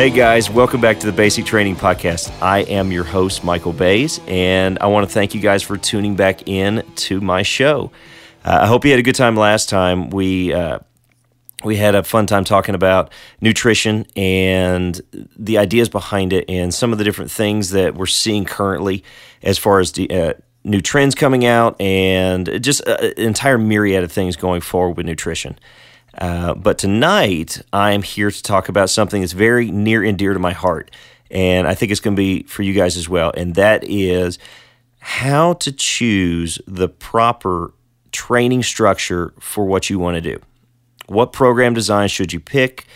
Hey 0.00 0.08
guys, 0.08 0.48
welcome 0.48 0.80
back 0.80 0.98
to 1.00 1.06
the 1.06 1.12
Basic 1.12 1.44
Training 1.44 1.76
Podcast. 1.76 2.32
I 2.40 2.60
am 2.60 2.90
your 2.90 3.04
host, 3.04 3.44
Michael 3.44 3.74
Bays, 3.74 4.18
and 4.26 4.78
I 4.78 4.86
want 4.86 5.06
to 5.06 5.12
thank 5.12 5.34
you 5.34 5.42
guys 5.42 5.62
for 5.62 5.76
tuning 5.76 6.16
back 6.16 6.48
in 6.48 6.90
to 6.94 7.20
my 7.20 7.42
show. 7.42 7.92
Uh, 8.42 8.60
I 8.62 8.66
hope 8.66 8.86
you 8.86 8.92
had 8.92 8.98
a 8.98 9.02
good 9.02 9.14
time 9.14 9.36
last 9.36 9.68
time. 9.68 10.08
We 10.08 10.54
uh, 10.54 10.78
we 11.64 11.76
had 11.76 11.94
a 11.94 12.02
fun 12.02 12.24
time 12.24 12.44
talking 12.44 12.74
about 12.74 13.12
nutrition 13.42 14.06
and 14.16 14.98
the 15.36 15.58
ideas 15.58 15.90
behind 15.90 16.32
it, 16.32 16.46
and 16.48 16.72
some 16.72 16.92
of 16.92 16.98
the 16.98 17.04
different 17.04 17.30
things 17.30 17.68
that 17.72 17.94
we're 17.94 18.06
seeing 18.06 18.46
currently 18.46 19.04
as 19.42 19.58
far 19.58 19.80
as 19.80 19.92
the, 19.92 20.10
uh, 20.10 20.32
new 20.64 20.80
trends 20.80 21.14
coming 21.14 21.44
out, 21.44 21.78
and 21.78 22.62
just 22.62 22.80
an 22.86 23.12
entire 23.18 23.58
myriad 23.58 24.02
of 24.02 24.10
things 24.10 24.34
going 24.34 24.62
forward 24.62 24.96
with 24.96 25.04
nutrition. 25.04 25.58
Uh, 26.18 26.54
but 26.54 26.78
tonight, 26.78 27.60
I 27.72 27.92
am 27.92 28.02
here 28.02 28.30
to 28.30 28.42
talk 28.42 28.68
about 28.68 28.90
something 28.90 29.20
that's 29.20 29.32
very 29.32 29.70
near 29.70 30.02
and 30.02 30.18
dear 30.18 30.32
to 30.32 30.38
my 30.38 30.52
heart. 30.52 30.90
And 31.30 31.68
I 31.68 31.74
think 31.74 31.92
it's 31.92 32.00
going 32.00 32.16
to 32.16 32.20
be 32.20 32.42
for 32.44 32.62
you 32.62 32.74
guys 32.74 32.96
as 32.96 33.08
well. 33.08 33.32
And 33.36 33.54
that 33.54 33.84
is 33.84 34.38
how 34.98 35.54
to 35.54 35.72
choose 35.72 36.60
the 36.66 36.88
proper 36.88 37.72
training 38.12 38.62
structure 38.62 39.32
for 39.38 39.64
what 39.64 39.88
you 39.88 39.98
want 39.98 40.16
to 40.16 40.20
do. 40.20 40.40
What 41.06 41.32
program 41.32 41.74
design 41.74 42.08
should 42.08 42.32
you 42.32 42.40
pick? 42.40 42.86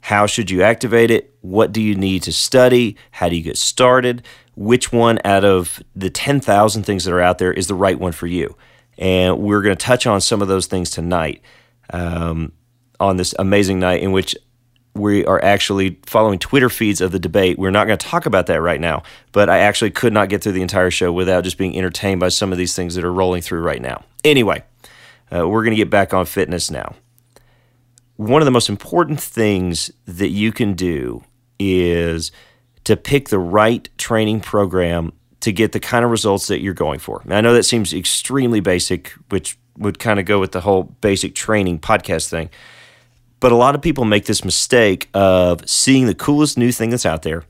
How 0.00 0.26
should 0.26 0.50
you 0.50 0.62
activate 0.62 1.10
it? 1.10 1.34
What 1.42 1.72
do 1.72 1.82
you 1.82 1.94
need 1.94 2.22
to 2.24 2.32
study? 2.32 2.96
How 3.10 3.28
do 3.28 3.36
you 3.36 3.42
get 3.42 3.58
started? 3.58 4.22
Which 4.56 4.92
one 4.92 5.18
out 5.24 5.44
of 5.44 5.82
the 5.94 6.10
10,000 6.10 6.82
things 6.82 7.04
that 7.04 7.12
are 7.12 7.20
out 7.20 7.38
there 7.38 7.52
is 7.52 7.66
the 7.66 7.74
right 7.74 7.98
one 7.98 8.12
for 8.12 8.26
you? 8.26 8.56
And 8.98 9.38
we're 9.38 9.62
going 9.62 9.76
to 9.76 9.84
touch 9.84 10.06
on 10.06 10.20
some 10.20 10.42
of 10.42 10.48
those 10.48 10.66
things 10.66 10.90
tonight. 10.90 11.42
Um, 11.92 12.52
on 13.00 13.16
this 13.16 13.34
amazing 13.38 13.80
night 13.80 14.02
in 14.02 14.12
which 14.12 14.36
we 14.94 15.24
are 15.24 15.42
actually 15.44 15.98
following 16.06 16.38
Twitter 16.38 16.68
feeds 16.68 17.00
of 17.00 17.12
the 17.12 17.18
debate. 17.18 17.58
We're 17.58 17.70
not 17.70 17.86
going 17.86 17.98
to 17.98 18.06
talk 18.06 18.26
about 18.26 18.46
that 18.46 18.60
right 18.60 18.80
now, 18.80 19.02
but 19.32 19.48
I 19.48 19.58
actually 19.58 19.90
could 19.90 20.12
not 20.12 20.28
get 20.28 20.42
through 20.42 20.52
the 20.52 20.62
entire 20.62 20.90
show 20.90 21.12
without 21.12 21.44
just 21.44 21.58
being 21.58 21.76
entertained 21.76 22.20
by 22.20 22.28
some 22.28 22.52
of 22.52 22.58
these 22.58 22.74
things 22.74 22.94
that 22.96 23.04
are 23.04 23.12
rolling 23.12 23.42
through 23.42 23.62
right 23.62 23.80
now. 23.80 24.04
Anyway, 24.24 24.62
uh, 25.34 25.48
we're 25.48 25.62
going 25.62 25.76
to 25.76 25.76
get 25.76 25.90
back 25.90 26.12
on 26.12 26.26
fitness 26.26 26.70
now. 26.70 26.94
One 28.16 28.42
of 28.42 28.46
the 28.46 28.52
most 28.52 28.68
important 28.68 29.20
things 29.20 29.90
that 30.06 30.28
you 30.28 30.52
can 30.52 30.74
do 30.74 31.24
is 31.58 32.32
to 32.84 32.96
pick 32.96 33.28
the 33.28 33.38
right 33.38 33.88
training 33.96 34.40
program 34.40 35.12
to 35.40 35.52
get 35.52 35.72
the 35.72 35.80
kind 35.80 36.04
of 36.04 36.10
results 36.10 36.48
that 36.48 36.60
you're 36.60 36.74
going 36.74 36.98
for. 36.98 37.22
Now, 37.24 37.38
I 37.38 37.40
know 37.40 37.54
that 37.54 37.62
seems 37.62 37.94
extremely 37.94 38.60
basic, 38.60 39.12
which 39.30 39.56
would 39.78 39.98
kind 39.98 40.20
of 40.20 40.26
go 40.26 40.38
with 40.38 40.52
the 40.52 40.60
whole 40.60 40.82
basic 40.82 41.34
training 41.34 41.78
podcast 41.78 42.28
thing. 42.28 42.50
But 43.40 43.52
a 43.52 43.56
lot 43.56 43.74
of 43.74 43.82
people 43.82 44.04
make 44.04 44.26
this 44.26 44.44
mistake 44.44 45.08
of 45.14 45.68
seeing 45.68 46.06
the 46.06 46.14
coolest 46.14 46.58
new 46.58 46.70
thing 46.70 46.90
that's 46.90 47.06
out 47.06 47.22
there 47.22 47.44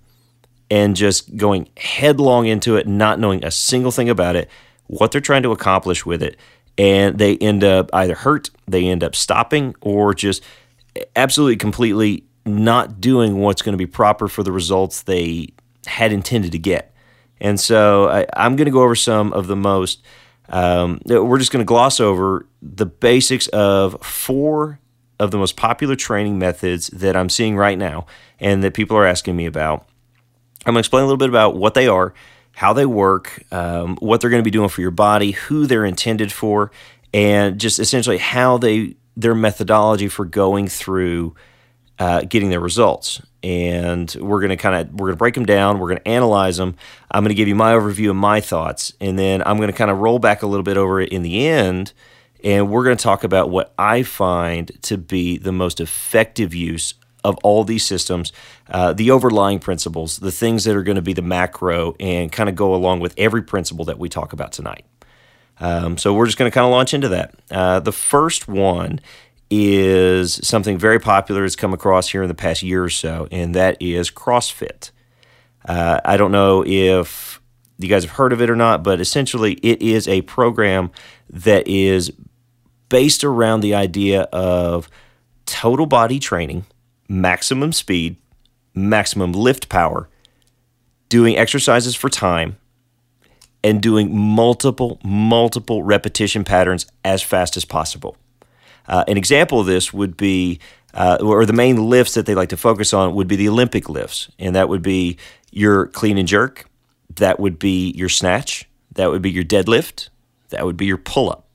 and 0.70 0.94
just 0.94 1.36
going 1.36 1.68
headlong 1.76 2.46
into 2.46 2.76
it, 2.76 2.86
not 2.86 3.18
knowing 3.18 3.44
a 3.44 3.50
single 3.50 3.90
thing 3.90 4.08
about 4.08 4.36
it, 4.36 4.48
what 4.86 5.10
they're 5.10 5.20
trying 5.20 5.42
to 5.42 5.50
accomplish 5.50 6.06
with 6.06 6.22
it. 6.22 6.36
And 6.78 7.18
they 7.18 7.36
end 7.38 7.64
up 7.64 7.90
either 7.92 8.14
hurt, 8.14 8.50
they 8.66 8.86
end 8.86 9.02
up 9.02 9.16
stopping, 9.16 9.74
or 9.80 10.14
just 10.14 10.42
absolutely 11.16 11.56
completely 11.56 12.24
not 12.46 13.00
doing 13.00 13.38
what's 13.38 13.62
going 13.62 13.72
to 13.72 13.78
be 13.78 13.86
proper 13.86 14.28
for 14.28 14.42
the 14.42 14.52
results 14.52 15.02
they 15.02 15.48
had 15.86 16.12
intended 16.12 16.52
to 16.52 16.58
get. 16.58 16.94
And 17.40 17.58
so 17.58 18.08
I, 18.08 18.46
am 18.46 18.56
going 18.56 18.66
to 18.66 18.72
go 18.72 18.82
over 18.82 18.94
some 18.94 19.32
of 19.32 19.46
the 19.46 19.56
most, 19.56 20.02
um, 20.48 21.00
we're 21.06 21.38
just 21.38 21.52
going 21.52 21.64
to 21.64 21.68
gloss 21.68 22.00
over 22.00 22.46
the 22.62 22.86
basics 22.86 23.48
of 23.48 24.00
four 24.02 24.79
of 25.20 25.30
the 25.30 25.38
most 25.38 25.54
popular 25.54 25.94
training 25.94 26.38
methods 26.38 26.88
that 26.88 27.14
I'm 27.14 27.28
seeing 27.28 27.54
right 27.54 27.78
now 27.78 28.06
and 28.40 28.64
that 28.64 28.72
people 28.74 28.96
are 28.96 29.06
asking 29.06 29.36
me 29.36 29.44
about. 29.44 29.86
I'm 30.64 30.72
going 30.72 30.76
to 30.76 30.80
explain 30.80 31.02
a 31.02 31.06
little 31.06 31.18
bit 31.18 31.28
about 31.28 31.56
what 31.56 31.74
they 31.74 31.86
are, 31.86 32.14
how 32.52 32.72
they 32.72 32.86
work, 32.86 33.44
um, 33.52 33.96
what 34.00 34.20
they're 34.20 34.30
going 34.30 34.42
to 34.42 34.44
be 34.44 34.50
doing 34.50 34.70
for 34.70 34.80
your 34.80 34.90
body, 34.90 35.32
who 35.32 35.66
they're 35.66 35.84
intended 35.84 36.32
for, 36.32 36.72
and 37.12 37.60
just 37.60 37.78
essentially 37.78 38.18
how 38.18 38.58
they 38.58 38.96
their 39.16 39.34
methodology 39.34 40.08
for 40.08 40.24
going 40.24 40.68
through 40.68 41.34
uh, 41.98 42.22
getting 42.22 42.48
their 42.48 42.60
results. 42.60 43.20
And 43.42 44.14
we're 44.18 44.40
going 44.40 44.50
to 44.50 44.56
kind 44.56 44.74
of 44.74 44.94
we're 44.94 45.08
going 45.08 45.16
to 45.16 45.18
break 45.18 45.34
them 45.34 45.46
down. 45.46 45.78
We're 45.78 45.88
going 45.88 45.98
to 45.98 46.08
analyze 46.08 46.56
them. 46.56 46.76
I'm 47.10 47.22
going 47.22 47.30
to 47.30 47.34
give 47.34 47.48
you 47.48 47.54
my 47.54 47.74
overview 47.74 48.10
of 48.10 48.16
my 48.16 48.40
thoughts, 48.40 48.94
and 49.00 49.18
then 49.18 49.42
I'm 49.44 49.58
going 49.58 49.70
to 49.70 49.76
kind 49.76 49.90
of 49.90 49.98
roll 49.98 50.18
back 50.18 50.42
a 50.42 50.46
little 50.46 50.64
bit 50.64 50.78
over 50.78 51.00
it 51.02 51.10
in 51.10 51.22
the 51.22 51.46
end 51.46 51.92
and 52.44 52.70
we're 52.70 52.84
going 52.84 52.96
to 52.96 53.02
talk 53.02 53.24
about 53.24 53.50
what 53.50 53.72
I 53.78 54.02
find 54.02 54.70
to 54.82 54.98
be 54.98 55.38
the 55.38 55.52
most 55.52 55.80
effective 55.80 56.54
use 56.54 56.94
of 57.22 57.36
all 57.42 57.64
these 57.64 57.84
systems, 57.84 58.32
uh, 58.68 58.92
the 58.92 59.10
overlying 59.10 59.58
principles, 59.58 60.18
the 60.18 60.32
things 60.32 60.64
that 60.64 60.74
are 60.74 60.82
going 60.82 60.96
to 60.96 61.02
be 61.02 61.12
the 61.12 61.22
macro 61.22 61.94
and 62.00 62.32
kind 62.32 62.48
of 62.48 62.54
go 62.54 62.74
along 62.74 63.00
with 63.00 63.14
every 63.18 63.42
principle 63.42 63.84
that 63.84 63.98
we 63.98 64.08
talk 64.08 64.32
about 64.32 64.52
tonight. 64.52 64.84
Um, 65.58 65.98
so 65.98 66.14
we're 66.14 66.26
just 66.26 66.38
going 66.38 66.50
to 66.50 66.54
kind 66.54 66.64
of 66.64 66.70
launch 66.70 66.94
into 66.94 67.08
that. 67.08 67.34
Uh, 67.50 67.80
the 67.80 67.92
first 67.92 68.48
one 68.48 69.00
is 69.50 70.34
something 70.46 70.78
very 70.78 70.98
popular 70.98 71.42
that's 71.42 71.56
come 71.56 71.74
across 71.74 72.08
here 72.08 72.22
in 72.22 72.28
the 72.28 72.34
past 72.34 72.62
year 72.62 72.82
or 72.82 72.88
so, 72.88 73.28
and 73.30 73.54
that 73.54 73.76
is 73.80 74.10
CrossFit. 74.10 74.90
Uh, 75.64 76.00
I 76.04 76.16
don't 76.16 76.32
know 76.32 76.64
if 76.66 77.40
you 77.78 77.88
guys 77.88 78.04
have 78.04 78.12
heard 78.12 78.32
of 78.32 78.40
it 78.40 78.48
or 78.48 78.56
not, 78.56 78.82
but 78.82 79.00
essentially 79.00 79.54
it 79.54 79.82
is 79.82 80.06
a 80.08 80.22
program 80.22 80.90
that 81.28 81.66
is 81.66 82.12
based 82.90 83.24
around 83.24 83.60
the 83.60 83.74
idea 83.74 84.22
of 84.32 84.90
total 85.46 85.86
body 85.86 86.18
training, 86.18 86.66
maximum 87.08 87.72
speed, 87.72 88.16
maximum 88.74 89.32
lift 89.32 89.70
power, 89.70 90.10
doing 91.08 91.38
exercises 91.38 91.96
for 91.96 92.10
time, 92.10 92.58
and 93.64 93.80
doing 93.82 94.16
multiple, 94.16 94.98
multiple 95.02 95.82
repetition 95.82 96.44
patterns 96.44 96.86
as 97.04 97.22
fast 97.22 97.56
as 97.56 97.64
possible. 97.64 98.16
Uh, 98.86 99.04
an 99.06 99.16
example 99.16 99.60
of 99.60 99.66
this 99.66 99.92
would 99.92 100.16
be, 100.16 100.58
uh, 100.94 101.18
or 101.20 101.46
the 101.46 101.52
main 101.52 101.88
lifts 101.88 102.14
that 102.14 102.26
they 102.26 102.34
like 102.34 102.48
to 102.48 102.56
focus 102.56 102.92
on 102.92 103.14
would 103.14 103.28
be 103.28 103.36
the 103.36 103.48
Olympic 103.48 103.88
lifts, 103.88 104.28
and 104.38 104.54
that 104.54 104.68
would 104.68 104.82
be 104.82 105.16
your 105.52 105.86
clean 105.86 106.18
and 106.18 106.28
jerk, 106.28 106.66
that 107.16 107.38
would 107.38 107.58
be 107.58 107.90
your 107.92 108.08
snatch, 108.08 108.68
that 108.92 109.10
would 109.10 109.22
be 109.22 109.30
your 109.30 109.44
deadlift, 109.44 110.08
that 110.48 110.64
would 110.64 110.76
be 110.76 110.86
your 110.86 110.98
pull 110.98 111.30
up. 111.30 111.49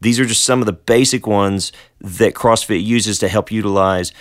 These 0.00 0.20
are 0.20 0.24
just 0.24 0.44
some 0.44 0.60
of 0.60 0.66
the 0.66 0.72
basic 0.72 1.26
ones 1.26 1.72
that 2.00 2.34
CrossFit 2.34 2.84
uses 2.84 3.18
to 3.20 3.28
help 3.28 3.50
utilize 3.50 4.12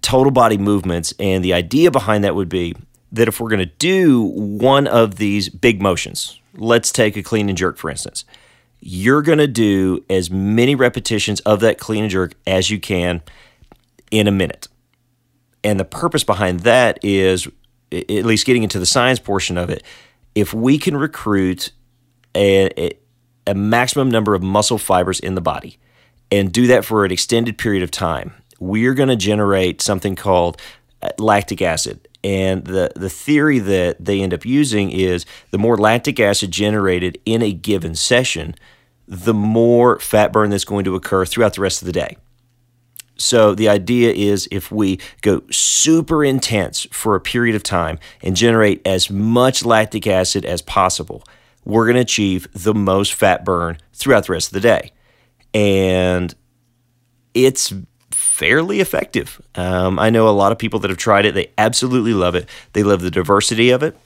total 0.00 0.32
body 0.32 0.58
movements. 0.58 1.14
And 1.18 1.44
the 1.44 1.52
idea 1.52 1.90
behind 1.90 2.24
that 2.24 2.34
would 2.34 2.48
be 2.48 2.74
that 3.12 3.28
if 3.28 3.40
we're 3.40 3.50
going 3.50 3.58
to 3.60 3.74
do 3.78 4.22
one 4.22 4.86
of 4.86 5.16
these 5.16 5.48
big 5.48 5.82
motions, 5.82 6.40
let's 6.54 6.90
take 6.90 7.16
a 7.16 7.22
clean 7.22 7.48
and 7.48 7.58
jerk, 7.58 7.76
for 7.76 7.90
instance, 7.90 8.24
you're 8.80 9.22
going 9.22 9.38
to 9.38 9.46
do 9.46 10.04
as 10.10 10.30
many 10.30 10.74
repetitions 10.74 11.40
of 11.40 11.60
that 11.60 11.78
clean 11.78 12.04
and 12.04 12.10
jerk 12.10 12.34
as 12.46 12.70
you 12.70 12.80
can 12.80 13.22
in 14.10 14.26
a 14.26 14.32
minute. 14.32 14.66
And 15.62 15.78
the 15.78 15.84
purpose 15.84 16.24
behind 16.24 16.60
that 16.60 16.98
is, 17.04 17.46
at 17.92 18.24
least 18.24 18.46
getting 18.46 18.62
into 18.62 18.78
the 18.78 18.86
science 18.86 19.20
portion 19.20 19.56
of 19.56 19.70
it, 19.70 19.84
if 20.34 20.52
we 20.52 20.78
can 20.78 20.96
recruit 20.96 21.70
a, 22.34 22.92
a 23.46 23.54
maximum 23.54 24.10
number 24.10 24.34
of 24.34 24.42
muscle 24.42 24.78
fibers 24.78 25.20
in 25.20 25.34
the 25.34 25.40
body 25.40 25.78
and 26.30 26.52
do 26.52 26.66
that 26.68 26.84
for 26.84 27.04
an 27.04 27.12
extended 27.12 27.58
period 27.58 27.82
of 27.82 27.90
time, 27.90 28.32
we're 28.58 28.94
going 28.94 29.08
to 29.08 29.16
generate 29.16 29.82
something 29.82 30.16
called 30.16 30.60
uh, 31.02 31.10
lactic 31.18 31.60
acid. 31.60 32.08
And 32.24 32.64
the, 32.64 32.92
the 32.94 33.10
theory 33.10 33.58
that 33.58 34.04
they 34.04 34.20
end 34.20 34.32
up 34.32 34.46
using 34.46 34.90
is 34.90 35.26
the 35.50 35.58
more 35.58 35.76
lactic 35.76 36.20
acid 36.20 36.50
generated 36.50 37.20
in 37.26 37.42
a 37.42 37.52
given 37.52 37.94
session, 37.94 38.54
the 39.08 39.34
more 39.34 39.98
fat 39.98 40.32
burn 40.32 40.50
that's 40.50 40.64
going 40.64 40.84
to 40.84 40.94
occur 40.94 41.24
throughout 41.24 41.54
the 41.54 41.60
rest 41.60 41.82
of 41.82 41.86
the 41.86 41.92
day. 41.92 42.16
So 43.16 43.54
the 43.54 43.68
idea 43.68 44.12
is 44.12 44.48
if 44.50 44.72
we 44.72 44.98
go 45.20 45.42
super 45.50 46.24
intense 46.24 46.86
for 46.90 47.14
a 47.14 47.20
period 47.20 47.54
of 47.54 47.62
time 47.62 47.98
and 48.22 48.36
generate 48.36 48.84
as 48.86 49.10
much 49.10 49.64
lactic 49.64 50.06
acid 50.06 50.44
as 50.44 50.62
possible, 50.62 51.24
we're 51.64 51.86
going 51.86 51.96
to 51.96 52.02
achieve 52.02 52.48
the 52.52 52.74
most 52.74 53.14
fat 53.14 53.44
burn 53.44 53.78
throughout 53.92 54.26
the 54.26 54.32
rest 54.32 54.48
of 54.48 54.54
the 54.54 54.60
day. 54.60 54.92
And 55.54 56.34
it's 57.34 57.72
fairly 58.10 58.80
effective. 58.80 59.40
Um, 59.54 59.98
I 59.98 60.10
know 60.10 60.28
a 60.28 60.30
lot 60.30 60.52
of 60.52 60.58
people 60.58 60.80
that 60.80 60.90
have 60.90 60.98
tried 60.98 61.26
it, 61.26 61.34
they 61.34 61.50
absolutely 61.58 62.14
love 62.14 62.34
it. 62.34 62.48
They 62.72 62.82
love 62.82 63.00
the 63.00 63.10
diversity 63.10 63.70
of 63.70 63.82
it. 63.82 63.96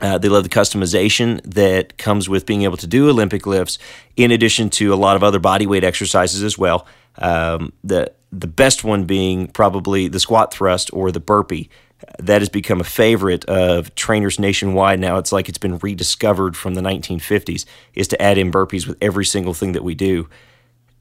Uh, 0.00 0.18
they 0.18 0.28
love 0.28 0.42
the 0.42 0.50
customization 0.50 1.40
that 1.42 1.96
comes 1.96 2.28
with 2.28 2.44
being 2.44 2.62
able 2.62 2.76
to 2.76 2.86
do 2.86 3.08
Olympic 3.08 3.46
lifts, 3.46 3.78
in 4.16 4.30
addition 4.30 4.68
to 4.68 4.92
a 4.92 4.94
lot 4.94 5.16
of 5.16 5.24
other 5.24 5.38
body 5.38 5.66
weight 5.66 5.84
exercises 5.84 6.42
as 6.42 6.58
well. 6.58 6.86
Um, 7.18 7.72
the 7.82 8.12
the 8.30 8.46
best 8.46 8.84
one 8.84 9.04
being 9.04 9.46
probably 9.46 10.08
the 10.08 10.20
squat 10.20 10.52
thrust 10.52 10.90
or 10.92 11.10
the 11.10 11.20
burpee 11.20 11.70
that 12.18 12.40
has 12.40 12.48
become 12.48 12.80
a 12.80 12.84
favorite 12.84 13.44
of 13.46 13.94
trainers 13.94 14.38
nationwide 14.38 15.00
now. 15.00 15.18
It's 15.18 15.32
like 15.32 15.48
it's 15.48 15.58
been 15.58 15.78
rediscovered 15.78 16.56
from 16.56 16.74
the 16.74 16.80
1950s 16.80 17.64
is 17.94 18.08
to 18.08 18.20
add 18.20 18.38
in 18.38 18.52
burpees 18.52 18.86
with 18.86 18.98
every 19.00 19.24
single 19.24 19.54
thing 19.54 19.72
that 19.72 19.84
we 19.84 19.94
do. 19.94 20.28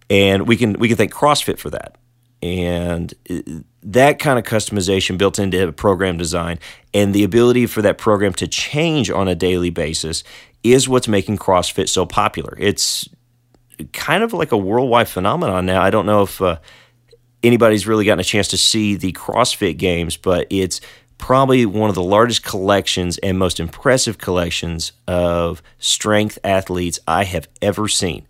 And 0.10 0.48
we 0.48 0.56
can 0.56 0.74
we 0.74 0.88
can 0.88 0.98
thank 0.98 1.14
CrossFit 1.14 1.58
for 1.58 1.70
that. 1.72 1.98
And 2.42 3.14
that 3.82 4.20
kind 4.20 4.38
of 4.38 4.46
customization 4.46 5.18
built 5.18 5.40
into 5.40 5.68
a 5.68 5.72
program 5.72 6.18
design 6.18 6.60
and 6.94 7.14
the 7.14 7.24
ability 7.24 7.66
for 7.66 7.82
that 7.82 7.98
program 7.98 8.34
to 8.34 8.48
change 8.48 9.10
on 9.10 9.28
a 9.28 9.36
daily 9.36 9.70
basis 9.70 10.24
is 10.64 10.88
what's 10.88 11.08
making 11.08 11.38
CrossFit 11.38 11.90
so 11.90 12.06
popular. 12.06 12.56
It's 12.60 13.08
kind 13.94 14.24
of 14.24 14.34
like 14.34 14.52
a 14.52 14.58
worldwide 14.58 15.08
phenomenon 15.08 15.66
now. 15.66 15.82
I 15.82 15.90
don't 15.90 16.06
know 16.06 16.24
if 16.24 16.42
uh, 16.42 16.58
anybody's 17.44 17.88
really 17.88 18.06
gotten 18.06 18.20
a 18.20 18.24
chance 18.24 18.48
to 18.50 18.58
see 18.58 18.96
the 18.96 19.12
CrossFit 19.14 19.78
games, 19.78 20.18
but 20.18 20.48
it's 20.50 20.82
probably 21.18 21.66
one 21.66 21.90
of 21.90 21.96
the 21.96 22.04
largest 22.04 22.44
collections 22.44 23.18
and 23.20 23.38
most 23.40 23.60
impressive 23.60 24.18
collections 24.18 24.92
of 25.08 25.62
strength 25.80 26.38
athletes 26.44 27.00
I 27.08 27.24
have 27.24 27.48
ever 27.62 27.88
seen. 27.88 28.28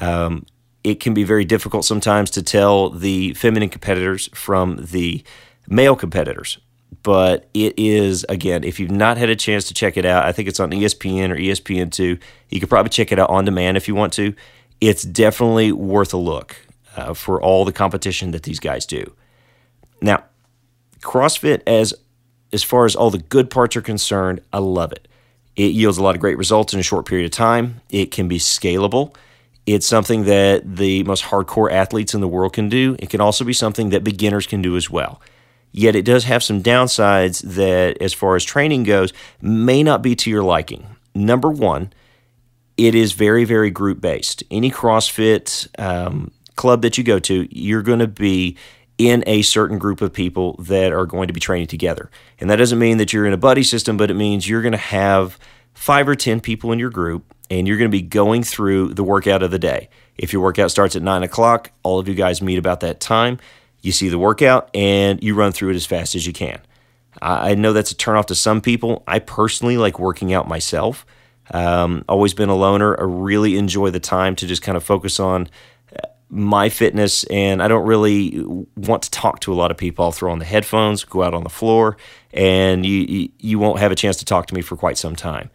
Um, 0.00 0.46
it 0.84 1.00
can 1.00 1.14
be 1.14 1.24
very 1.24 1.44
difficult 1.44 1.84
sometimes 1.84 2.30
to 2.32 2.42
tell 2.42 2.90
the 2.90 3.34
feminine 3.34 3.68
competitors 3.68 4.28
from 4.32 4.78
the 4.90 5.22
male 5.68 5.96
competitors. 5.96 6.58
But 7.02 7.48
it 7.54 7.74
is, 7.76 8.24
again, 8.28 8.64
if 8.64 8.80
you've 8.80 8.90
not 8.90 9.18
had 9.18 9.28
a 9.28 9.36
chance 9.36 9.64
to 9.68 9.74
check 9.74 9.96
it 9.96 10.04
out, 10.04 10.24
I 10.24 10.32
think 10.32 10.48
it's 10.48 10.60
on 10.60 10.70
ESPN 10.70 11.30
or 11.30 11.36
ESPN2. 11.36 12.20
You 12.50 12.60
could 12.60 12.68
probably 12.68 12.90
check 12.90 13.12
it 13.12 13.18
out 13.18 13.30
on 13.30 13.44
demand 13.44 13.76
if 13.76 13.88
you 13.88 13.94
want 13.94 14.12
to. 14.14 14.34
It's 14.80 15.02
definitely 15.02 15.72
worth 15.72 16.14
a 16.14 16.18
look 16.18 16.56
uh, 16.98 17.14
for 17.14 17.40
all 17.40 17.64
the 17.64 17.72
competition 17.72 18.32
that 18.32 18.42
these 18.42 18.58
guys 18.58 18.84
do. 18.84 19.14
Now, 20.02 20.24
CrossFit, 21.00 21.62
as 21.66 21.94
as 22.52 22.62
far 22.62 22.86
as 22.86 22.96
all 22.96 23.10
the 23.10 23.18
good 23.18 23.50
parts 23.50 23.76
are 23.76 23.82
concerned, 23.82 24.40
I 24.52 24.58
love 24.58 24.90
it. 24.92 25.06
It 25.54 25.72
yields 25.72 25.98
a 25.98 26.02
lot 26.02 26.14
of 26.14 26.20
great 26.20 26.38
results 26.38 26.72
in 26.72 26.80
a 26.80 26.82
short 26.82 27.06
period 27.06 27.26
of 27.26 27.32
time. 27.32 27.82
It 27.90 28.10
can 28.10 28.26
be 28.26 28.38
scalable. 28.38 29.14
It's 29.66 29.86
something 29.86 30.24
that 30.24 30.76
the 30.76 31.04
most 31.04 31.24
hardcore 31.24 31.70
athletes 31.70 32.14
in 32.14 32.22
the 32.22 32.28
world 32.28 32.54
can 32.54 32.70
do. 32.70 32.96
It 33.00 33.10
can 33.10 33.20
also 33.20 33.44
be 33.44 33.52
something 33.52 33.90
that 33.90 34.02
beginners 34.02 34.46
can 34.46 34.62
do 34.62 34.76
as 34.76 34.88
well. 34.88 35.20
Yet 35.72 35.94
it 35.94 36.06
does 36.06 36.24
have 36.24 36.42
some 36.42 36.62
downsides 36.62 37.42
that, 37.42 38.00
as 38.00 38.14
far 38.14 38.34
as 38.34 38.44
training 38.44 38.84
goes, 38.84 39.12
may 39.42 39.82
not 39.82 40.02
be 40.02 40.16
to 40.16 40.30
your 40.30 40.42
liking. 40.42 40.86
Number 41.14 41.50
one, 41.50 41.92
it 42.78 42.94
is 42.94 43.12
very, 43.12 43.44
very 43.44 43.70
group 43.70 44.00
based. 44.00 44.42
Any 44.50 44.70
CrossFit 44.70 45.68
um, 45.78 46.30
club 46.58 46.82
that 46.82 46.98
you 46.98 47.04
go 47.04 47.18
to, 47.18 47.48
you're 47.50 47.82
going 47.82 48.00
to 48.00 48.06
be 48.06 48.56
in 48.98 49.22
a 49.26 49.42
certain 49.42 49.78
group 49.78 50.02
of 50.02 50.12
people 50.12 50.56
that 50.58 50.92
are 50.92 51.06
going 51.06 51.28
to 51.28 51.32
be 51.32 51.40
training 51.40 51.68
together. 51.68 52.10
And 52.38 52.50
that 52.50 52.56
doesn't 52.56 52.78
mean 52.78 52.98
that 52.98 53.12
you're 53.12 53.26
in 53.26 53.32
a 53.32 53.38
buddy 53.38 53.62
system, 53.62 53.96
but 53.96 54.10
it 54.10 54.14
means 54.14 54.48
you're 54.48 54.60
going 54.60 54.72
to 54.72 54.78
have 54.78 55.38
five 55.72 56.08
or 56.08 56.16
10 56.16 56.40
people 56.40 56.72
in 56.72 56.78
your 56.78 56.90
group 56.90 57.32
and 57.48 57.66
you're 57.66 57.78
going 57.78 57.90
to 57.90 57.96
be 57.96 58.02
going 58.02 58.42
through 58.42 58.92
the 58.94 59.04
workout 59.04 59.42
of 59.42 59.50
the 59.50 59.58
day. 59.58 59.88
If 60.18 60.32
your 60.32 60.42
workout 60.42 60.70
starts 60.70 60.96
at 60.96 61.02
nine 61.02 61.22
o'clock, 61.22 61.70
all 61.84 62.00
of 62.00 62.08
you 62.08 62.14
guys 62.14 62.42
meet 62.42 62.58
about 62.58 62.80
that 62.80 63.00
time. 63.00 63.38
You 63.80 63.92
see 63.92 64.08
the 64.08 64.18
workout 64.18 64.68
and 64.74 65.22
you 65.22 65.34
run 65.34 65.52
through 65.52 65.70
it 65.70 65.76
as 65.76 65.86
fast 65.86 66.14
as 66.14 66.26
you 66.26 66.32
can. 66.32 66.60
I 67.22 67.54
know 67.54 67.72
that's 67.72 67.92
a 67.92 67.96
turnoff 67.96 68.26
to 68.26 68.34
some 68.34 68.60
people. 68.60 69.02
I 69.06 69.20
personally 69.20 69.76
like 69.76 69.98
working 69.98 70.32
out 70.32 70.48
myself. 70.48 71.06
Um, 71.52 72.04
always 72.08 72.34
been 72.34 72.48
a 72.48 72.54
loner. 72.54 72.98
I 72.98 73.04
really 73.04 73.56
enjoy 73.56 73.90
the 73.90 74.00
time 74.00 74.36
to 74.36 74.46
just 74.46 74.62
kind 74.62 74.76
of 74.76 74.84
focus 74.84 75.18
on 75.18 75.48
my 76.30 76.68
fitness 76.68 77.24
and 77.24 77.62
I 77.62 77.68
don't 77.68 77.86
really 77.86 78.42
want 78.76 79.02
to 79.04 79.10
talk 79.10 79.40
to 79.40 79.52
a 79.52 79.56
lot 79.56 79.70
of 79.70 79.76
people. 79.76 80.04
I'll 80.04 80.12
throw 80.12 80.30
on 80.30 80.38
the 80.38 80.44
headphones, 80.44 81.04
go 81.04 81.22
out 81.22 81.34
on 81.34 81.42
the 81.42 81.48
floor, 81.48 81.96
and 82.32 82.84
you, 82.84 83.00
you, 83.08 83.28
you 83.38 83.58
won't 83.58 83.78
have 83.78 83.92
a 83.92 83.96
chance 83.96 84.16
to 84.18 84.24
talk 84.24 84.46
to 84.48 84.54
me 84.54 84.60
for 84.60 84.76
quite 84.76 84.98
some 84.98 85.16
time. 85.16 85.50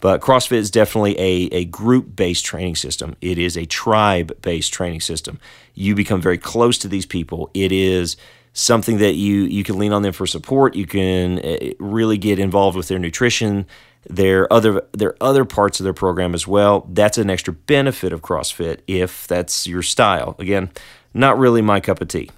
But 0.00 0.20
CrossFit 0.20 0.58
is 0.58 0.70
definitely 0.70 1.18
a, 1.18 1.48
a 1.52 1.64
group 1.64 2.14
based 2.14 2.44
training 2.44 2.76
system. 2.76 3.16
It 3.20 3.38
is 3.38 3.56
a 3.56 3.64
tribe 3.66 4.40
based 4.42 4.72
training 4.72 5.00
system. 5.00 5.40
You 5.74 5.94
become 5.94 6.20
very 6.20 6.38
close 6.38 6.78
to 6.78 6.88
these 6.88 7.06
people. 7.06 7.50
It 7.54 7.72
is 7.72 8.16
something 8.52 8.98
that 8.98 9.14
you 9.14 9.42
you 9.42 9.64
can 9.64 9.78
lean 9.78 9.92
on 9.92 10.02
them 10.02 10.12
for 10.12 10.26
support. 10.26 10.76
You 10.76 10.86
can 10.86 11.40
eh, 11.40 11.72
really 11.80 12.18
get 12.18 12.38
involved 12.38 12.76
with 12.76 12.88
their 12.88 12.98
nutrition, 12.98 13.66
their 14.06 14.50
other 14.52 14.82
their 14.92 15.14
other 15.20 15.44
parts 15.44 15.80
of 15.80 15.84
their 15.84 15.92
program 15.92 16.34
as 16.34 16.46
well. 16.46 16.86
That's 16.90 17.18
an 17.18 17.30
extra 17.30 17.52
benefit 17.52 18.12
of 18.12 18.22
CrossFit 18.22 18.80
if 18.86 19.26
that's 19.26 19.66
your 19.66 19.82
style. 19.82 20.34
Again, 20.38 20.70
not 21.14 21.38
really 21.38 21.62
my 21.62 21.80
cup 21.80 22.00
of 22.00 22.08
tea. 22.08 22.30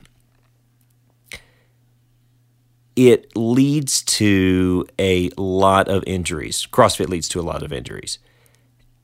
It 2.96 3.34
leads 3.36 4.02
to 4.02 4.86
a 4.98 5.30
lot 5.36 5.88
of 5.88 6.02
injuries. 6.06 6.66
CrossFit 6.70 7.08
leads 7.08 7.28
to 7.30 7.40
a 7.40 7.42
lot 7.42 7.62
of 7.62 7.72
injuries. 7.72 8.18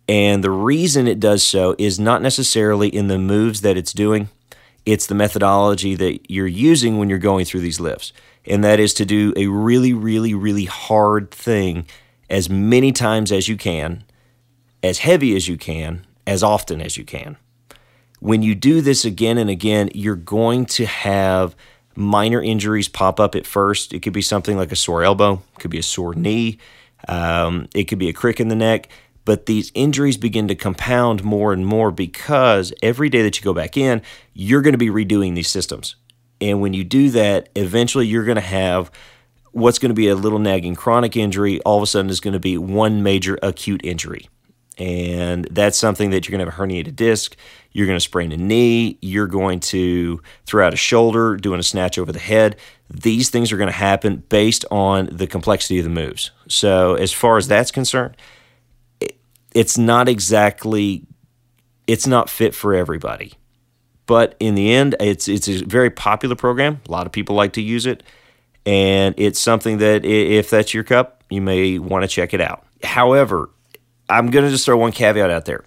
And 0.09 0.45
the 0.45 0.51
reason 0.51 1.09
it 1.09 1.19
does 1.19 1.43
so 1.43 1.75
is 1.79 1.99
not 1.99 2.23
necessarily 2.23 2.89
in 2.89 3.09
the 3.09 3.19
moves 3.19 3.63
that 3.63 3.77
it's 3.77 3.93
doing, 3.93 4.29
it's 4.85 5.07
the 5.07 5.15
methodology 5.15 5.95
that 5.97 6.31
you're 6.31 6.47
using 6.47 6.99
when 6.99 7.09
you're 7.09 7.19
going 7.19 7.45
through 7.45 7.61
these 7.61 7.81
lifts. 7.81 8.13
And 8.45 8.63
that 8.63 8.79
is 8.79 8.95
to 8.95 9.05
do 9.05 9.33
a 9.37 9.47
really, 9.49 9.93
really, 9.93 10.35
really 10.35 10.67
hard 10.67 11.33
thing 11.33 11.87
as 12.29 12.51
many 12.51 12.93
times 12.93 13.31
as 13.33 13.49
you 13.49 13.57
can, 13.57 14.05
as 14.83 14.99
heavy 14.99 15.37
as 15.37 15.49
you 15.49 15.57
can, 15.57 16.07
as 16.27 16.43
often 16.43 16.81
as 16.81 16.97
you 16.97 17.05
can. 17.05 17.37
When 18.21 18.43
you 18.43 18.55
do 18.55 18.81
this 18.81 19.05
again 19.05 19.39
and 19.39 19.51
again, 19.51 19.91
you're 19.95 20.17
going 20.17 20.67
to 20.67 20.87
have 20.87 21.55
minor 21.95 22.43
injuries 22.43 22.89
pop 22.89 23.21
up 23.21 23.35
at 23.35 23.47
first. 23.47 23.93
It 23.93 24.01
could 24.01 24.13
be 24.13 24.23
something 24.23 24.57
like 24.57 24.73
a 24.73 24.77
sore 24.77 25.03
elbow, 25.03 25.43
it 25.55 25.61
could 25.61 25.71
be 25.71 25.79
a 25.79 25.83
sore 25.83 26.15
knee, 26.15 26.59
um, 27.09 27.69
it 27.75 27.85
could 27.85 27.99
be 27.99 28.09
a 28.09 28.13
crick 28.13 28.41
in 28.41 28.49
the 28.49 28.57
neck. 28.57 28.89
But 29.25 29.47
these 29.47 29.73
injuries 29.75 30.17
begin 30.17 30.47
to 30.49 30.55
compound 30.55 31.25
more 31.25 31.53
and 31.53 31.67
more 31.67 31.91
because 31.91 32.73
every 32.81 33.09
day 33.09 33.23
that 33.23 33.37
you 33.37 33.43
go 33.43 33.53
back 33.53 33.77
in, 33.77 34.03
you're 34.35 34.63
going 34.63 34.73
to 34.73 34.79
be 34.79 34.89
redoing 34.89 35.35
these 35.35 35.49
systems. 35.49 35.97
And 36.41 36.61
when 36.61 36.75
you 36.75 36.85
do 36.85 37.11
that, 37.11 37.49
eventually 37.57 38.07
you're 38.07 38.25
going 38.25 38.37
to 38.37 38.41
have 38.41 38.91
what's 39.57 39.79
going 39.79 39.89
to 39.89 39.95
be 39.95 40.09
a 40.09 40.15
little 40.15 40.39
nagging 40.39 40.75
chronic 40.75 41.17
injury 41.17 41.61
all 41.63 41.79
of 41.79 41.83
a 41.83 41.87
sudden 41.87 42.11
is 42.11 42.21
going 42.21 42.35
to 42.35 42.39
be 42.41 42.59
one 42.59 43.03
major 43.03 43.39
acute 43.43 43.81
injury. 43.83 44.29
And 44.77 45.47
that's 45.51 45.79
something 45.79 46.11
that 46.11 46.29
you're 46.29 46.37
going 46.37 46.45
to 46.45 46.53
have 46.53 46.61
a 46.61 46.63
herniated 46.63 46.95
disc, 46.95 47.35
you're 47.73 47.87
going 47.87 47.97
to 47.97 48.05
sprain 48.05 48.33
a 48.33 48.37
knee, 48.37 48.99
you're 49.01 49.27
going 49.27 49.61
to 49.61 50.21
throw 50.45 50.67
out 50.67 50.75
a 50.75 50.77
shoulder, 50.77 51.37
doing 51.37 51.59
a 51.59 51.63
snatch 51.63 51.97
over 51.97 52.13
the 52.13 52.19
head. 52.19 52.57
These 52.91 53.31
things 53.31 53.51
are 53.51 53.57
going 53.57 53.71
to 53.71 53.75
happen 53.75 54.25
based 54.29 54.67
on 54.71 55.09
the 55.11 55.27
complexity 55.27 55.79
of 55.79 55.85
the 55.85 55.91
moves. 55.91 56.33
So, 56.49 56.95
as 56.95 57.15
far 57.15 57.39
as 57.39 57.49
that's 57.49 57.71
concerned, 57.71 58.15
it's 59.55 59.79
not 59.79 60.07
exactly 60.07 61.07
it's 61.87 62.07
not 62.07 62.29
fit 62.29 62.55
for 62.55 62.75
everybody. 62.75 63.33
But 64.05 64.37
in 64.39 64.55
the 64.55 64.73
end, 64.75 64.97
it's 65.01 65.29
it's 65.29 65.49
a 65.49 65.65
very 65.65 65.89
popular 65.89 66.37
program. 66.37 66.83
A 66.87 66.93
lot 66.93 67.07
of 67.07 67.13
people 67.13 67.35
like 67.35 67.55
to 67.55 67.63
use 67.63 67.87
it 67.87 68.03
and 68.67 69.15
it's 69.17 69.39
something 69.39 69.79
that 69.79 70.05
if 70.05 70.51
that's 70.51 70.75
your 70.75 70.83
cup, 70.83 71.23
you 71.31 71.41
may 71.41 71.79
want 71.79 72.03
to 72.03 72.09
check 72.09 72.35
it 72.35 72.41
out. 72.41 72.67
However, 72.83 73.49
I'm 74.11 74.31
going 74.31 74.45
to 74.45 74.51
just 74.51 74.67
throw 74.67 74.77
one 74.77 74.93
caveat 74.93 75.31
out 75.31 75.45
there. 75.45 75.65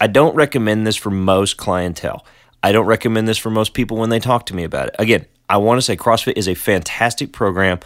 I 0.00 0.08
don't 0.08 0.34
recommend 0.34 0.86
this 0.86 0.96
for 0.96 1.10
most 1.10 1.56
clientele. 1.56 2.26
I 2.62 2.72
don't 2.72 2.86
recommend 2.86 3.28
this 3.28 3.38
for 3.38 3.50
most 3.50 3.72
people 3.72 3.96
when 3.96 4.10
they 4.10 4.18
talk 4.18 4.46
to 4.46 4.56
me 4.56 4.64
about 4.64 4.88
it. 4.88 4.96
Again, 4.98 5.26
I 5.48 5.58
want 5.58 5.78
to 5.78 5.82
say 5.82 5.96
CrossFit 5.96 6.36
is 6.36 6.48
a 6.48 6.54
fantastic 6.54 7.32
program 7.32 7.78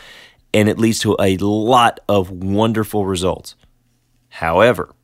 and 0.54 0.68
it 0.68 0.78
leads 0.78 0.98
to 1.00 1.16
a 1.20 1.36
lot 1.38 2.00
of 2.08 2.30
wonderful 2.30 3.06
results. 3.06 3.54
However, 4.28 4.94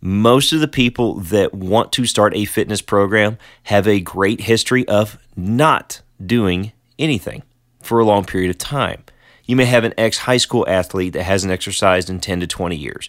most 0.00 0.52
of 0.52 0.60
the 0.60 0.68
people 0.68 1.14
that 1.14 1.54
want 1.54 1.92
to 1.92 2.06
start 2.06 2.36
a 2.36 2.44
fitness 2.44 2.82
program 2.82 3.38
have 3.64 3.86
a 3.86 4.00
great 4.00 4.40
history 4.42 4.86
of 4.88 5.18
not 5.36 6.02
doing 6.24 6.72
anything 6.98 7.42
for 7.86 7.98
a 8.00 8.04
long 8.04 8.24
period 8.24 8.50
of 8.50 8.58
time. 8.58 9.02
You 9.44 9.56
may 9.56 9.64
have 9.64 9.84
an 9.84 9.94
ex 9.96 10.18
high 10.18 10.36
school 10.36 10.66
athlete 10.68 11.12
that 11.14 11.22
hasn't 11.22 11.52
exercised 11.52 12.10
in 12.10 12.20
10 12.20 12.40
to 12.40 12.46
20 12.46 12.76
years. 12.76 13.08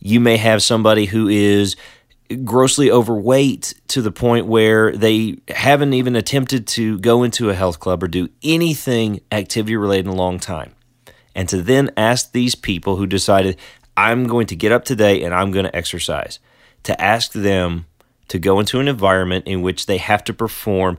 You 0.00 0.20
may 0.20 0.36
have 0.36 0.62
somebody 0.62 1.06
who 1.06 1.28
is 1.28 1.76
grossly 2.44 2.90
overweight 2.90 3.74
to 3.88 4.02
the 4.02 4.12
point 4.12 4.46
where 4.46 4.92
they 4.92 5.38
haven't 5.48 5.94
even 5.94 6.14
attempted 6.14 6.66
to 6.66 6.98
go 6.98 7.22
into 7.22 7.48
a 7.48 7.54
health 7.54 7.80
club 7.80 8.02
or 8.02 8.08
do 8.08 8.28
anything 8.42 9.20
activity 9.32 9.76
related 9.76 10.06
in 10.06 10.12
a 10.12 10.16
long 10.16 10.38
time. 10.38 10.74
And 11.34 11.48
to 11.48 11.62
then 11.62 11.90
ask 11.96 12.32
these 12.32 12.54
people 12.54 12.96
who 12.96 13.06
decided, 13.06 13.56
I'm 13.96 14.26
going 14.26 14.46
to 14.48 14.56
get 14.56 14.72
up 14.72 14.84
today 14.84 15.22
and 15.22 15.34
I'm 15.34 15.52
going 15.52 15.64
to 15.64 15.74
exercise, 15.74 16.38
to 16.82 17.00
ask 17.00 17.32
them 17.32 17.86
to 18.28 18.38
go 18.38 18.60
into 18.60 18.78
an 18.78 18.88
environment 18.88 19.46
in 19.46 19.62
which 19.62 19.86
they 19.86 19.98
have 19.98 20.22
to 20.24 20.34
perform 20.34 20.98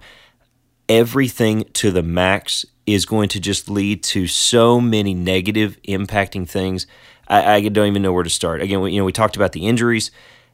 everything 0.90 1.64
to 1.74 1.92
the 1.92 2.04
max 2.04 2.66
is 2.86 3.06
going 3.06 3.30
to 3.30 3.40
just 3.40 3.70
lead 3.70 4.04
to 4.04 4.28
so 4.28 4.82
many 4.82 5.14
negative 5.14 5.78
impacting 5.88 6.50
things. 6.50 6.88
I, 7.28 7.54
I 7.54 7.70
don't 7.70 7.88
even 7.88 8.02
know 8.02 8.12
where 8.12 8.24
to 8.24 8.30
start. 8.30 8.62
Again, 8.62 8.82
we, 8.82 8.94
you 8.94 9.00
know, 9.00 9.06
we 9.06 9.12
talked 9.12 9.36
about 9.36 9.52
the 9.52 9.68
injuries. 9.68 10.10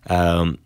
Um, 0.08 0.60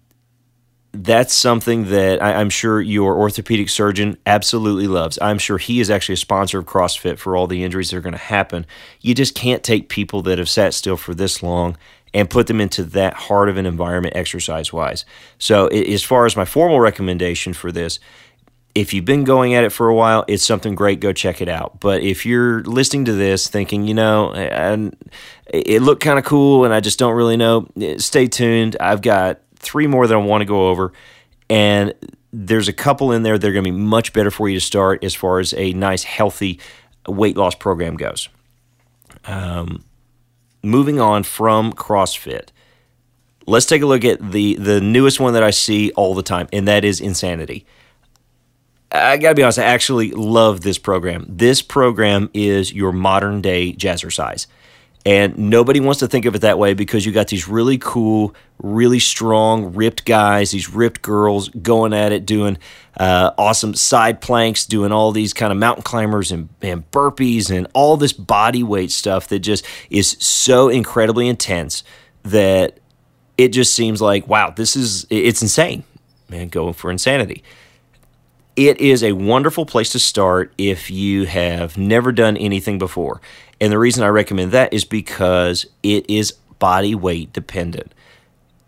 that's 0.92 1.36
something 1.36 1.86
that 1.86 2.22
I, 2.22 2.42
am 2.42 2.50
sure 2.50 2.82
your 2.82 3.16
orthopedic 3.16 3.70
surgeon 3.70 4.18
absolutely 4.26 4.88
loves. 4.88 5.20
I'm 5.22 5.38
sure 5.38 5.60
he 5.60 5.80
is 5.80 5.92
actually 5.92 6.14
a 6.14 6.18
sponsor 6.18 6.58
of 6.58 6.66
CrossFit 6.66 7.20
for 7.20 7.38
all 7.38 7.46
the 7.46 7.64
injuries 7.64 7.92
that 7.92 7.98
are 7.98 8.02
going 8.02 8.14
to 8.14 8.18
happen. 8.18 8.66
You 9.00 9.14
just 9.14 9.36
can't 9.36 9.64
take 9.64 9.90
people 9.90 10.24
that 10.24 10.40
have 10.40 10.50
sat 10.50 10.74
still 10.74 10.98
for 10.98 11.14
this 11.14 11.44
long 11.44 11.78
and 12.12 12.28
put 12.28 12.48
them 12.48 12.60
into 12.60 12.84
that 12.84 13.14
hard 13.14 13.50
of 13.50 13.58
an 13.58 13.68
environment 13.68 14.16
exercise 14.16 14.74
wise. 14.74 15.06
So, 15.38 15.68
as 15.68 16.04
far 16.04 16.26
as 16.26 16.36
my 16.36 16.46
formal 16.46 16.80
recommendation 16.80 17.54
for 17.54 17.72
this, 17.72 18.00
if 18.80 18.94
you've 18.94 19.06
been 19.06 19.26
going 19.26 19.54
at 19.54 19.64
it 19.66 19.72
for 19.72 19.90
a 19.90 19.94
while, 19.94 20.24
it's 20.28 20.46
something 20.46 20.74
great. 20.74 21.02
Go 21.02 21.12
check 21.12 21.42
it 21.42 21.50
out. 21.50 21.80
But 21.82 22.02
if 22.02 22.26
you're 22.26 22.64
listening 22.64 23.06
to 23.06 23.14
this 23.14 23.48
thinking, 23.48 23.86
you 23.86 23.94
know, 23.94 24.32
and 24.32 24.96
it 25.48 25.82
looked 25.82 26.02
kind 26.02 26.18
of 26.18 26.24
cool 26.24 26.64
and 26.64 26.74
I 26.74 26.80
just 26.80 26.98
don't 26.98 27.14
really 27.14 27.36
know, 27.36 27.68
stay 27.98 28.28
tuned. 28.28 28.78
I've 28.80 29.02
got 29.02 29.42
three 29.56 29.86
more 29.86 30.08
that 30.08 30.14
I 30.14 30.18
want 30.18 30.42
to 30.42 30.46
go 30.46 30.70
over. 30.70 30.94
And 31.50 31.94
there's 32.32 32.70
a 32.70 32.74
couple 32.74 33.12
in 33.12 33.24
there 33.24 33.38
that 33.38 33.48
are 33.48 33.52
going 33.52 33.66
to 33.66 33.72
be 33.72 33.78
much 33.78 34.14
better 34.14 34.32
for 34.32 34.48
you 34.48 34.56
to 34.56 34.66
start 34.66 35.04
as 35.04 35.14
far 35.14 35.40
as 35.40 35.54
a 35.56 35.74
nice, 35.74 36.04
healthy 36.04 36.60
weight 37.08 37.36
loss 37.36 37.56
program 37.56 37.98
goes. 37.98 38.30
Um, 39.26 39.84
moving 40.64 41.02
on 41.02 41.24
from 41.24 41.74
CrossFit, 41.74 42.50
let's 43.46 43.66
take 43.66 43.82
a 43.82 43.86
look 43.86 44.06
at 44.06 44.32
the 44.32 44.56
the 44.56 44.80
newest 44.80 45.20
one 45.20 45.34
that 45.34 45.44
I 45.44 45.50
see 45.50 45.92
all 45.92 46.16
the 46.16 46.24
time, 46.24 46.48
and 46.54 46.68
that 46.68 46.86
is 46.86 47.02
Insanity. 47.02 47.66
I 48.92 49.18
got 49.18 49.30
to 49.30 49.36
be 49.36 49.44
honest, 49.44 49.60
I 49.60 49.66
actually 49.66 50.12
love 50.12 50.62
this 50.62 50.78
program. 50.78 51.26
This 51.28 51.62
program 51.62 52.30
is 52.34 52.74
your 52.74 52.92
modern 52.92 53.42
day 53.42 53.74
jazzercise. 53.74 54.48
And 55.06 55.38
nobody 55.38 55.80
wants 55.80 56.00
to 56.02 56.08
think 56.08 56.26
of 56.26 56.36
it 56.36 56.40
that 56.40 56.60
way 56.60 56.74
because 56.74 57.06
you 57.06 57.12
got 57.12 57.30
these 57.30 57.48
really 57.48 57.78
cool, 57.78 58.36
really 58.58 59.00
strong, 59.00 59.74
ripped 59.74 60.06
guys, 60.06 60.52
these 60.52 60.70
ripped 60.70 61.02
girls 61.02 61.50
going 61.50 61.94
at 61.94 62.12
it, 62.12 62.26
doing 62.26 62.58
uh, 62.98 63.32
awesome 63.38 63.74
side 63.76 64.20
planks, 64.20 64.66
doing 64.66 64.92
all 64.92 65.12
these 65.12 65.34
kind 65.34 65.54
of 65.54 65.58
mountain 65.58 65.84
climbers 65.84 66.32
and, 66.32 66.50
and 66.62 66.90
burpees 66.92 67.50
and 67.50 67.68
all 67.74 67.96
this 67.96 68.12
body 68.12 68.62
weight 68.62 68.92
stuff 68.92 69.30
that 69.30 69.40
just 69.40 69.66
is 69.90 70.18
so 70.20 70.68
incredibly 70.68 71.30
intense 71.30 71.84
that 72.24 72.80
it 73.38 73.50
just 73.50 73.74
seems 73.74 74.02
like, 74.02 74.28
wow, 74.28 74.50
this 74.50 74.76
is, 74.76 75.08
it's 75.10 75.42
insane, 75.42 75.86
man, 76.28 76.50
going 76.50 76.74
for 76.74 76.92
insanity. 76.92 77.42
It 78.60 78.82
is 78.82 79.04
a 79.04 79.14
wonderful 79.14 79.66
place 79.66 79.94
to 79.94 80.00
start 80.00 80.52
if 80.58 80.92
you 80.92 81.26
have 81.28 81.78
never 81.78 82.12
done 82.12 82.36
anything 82.36 82.78
before. 82.78 83.22
And 83.62 83.72
the 83.72 83.80
reason 83.80 84.04
I 84.04 84.10
recommend 84.10 84.52
that 84.52 84.74
is 84.74 84.84
because 84.84 85.66
it 85.82 86.10
is 86.10 86.34
body 86.60 86.94
weight 86.94 87.32
dependent. 87.32 87.94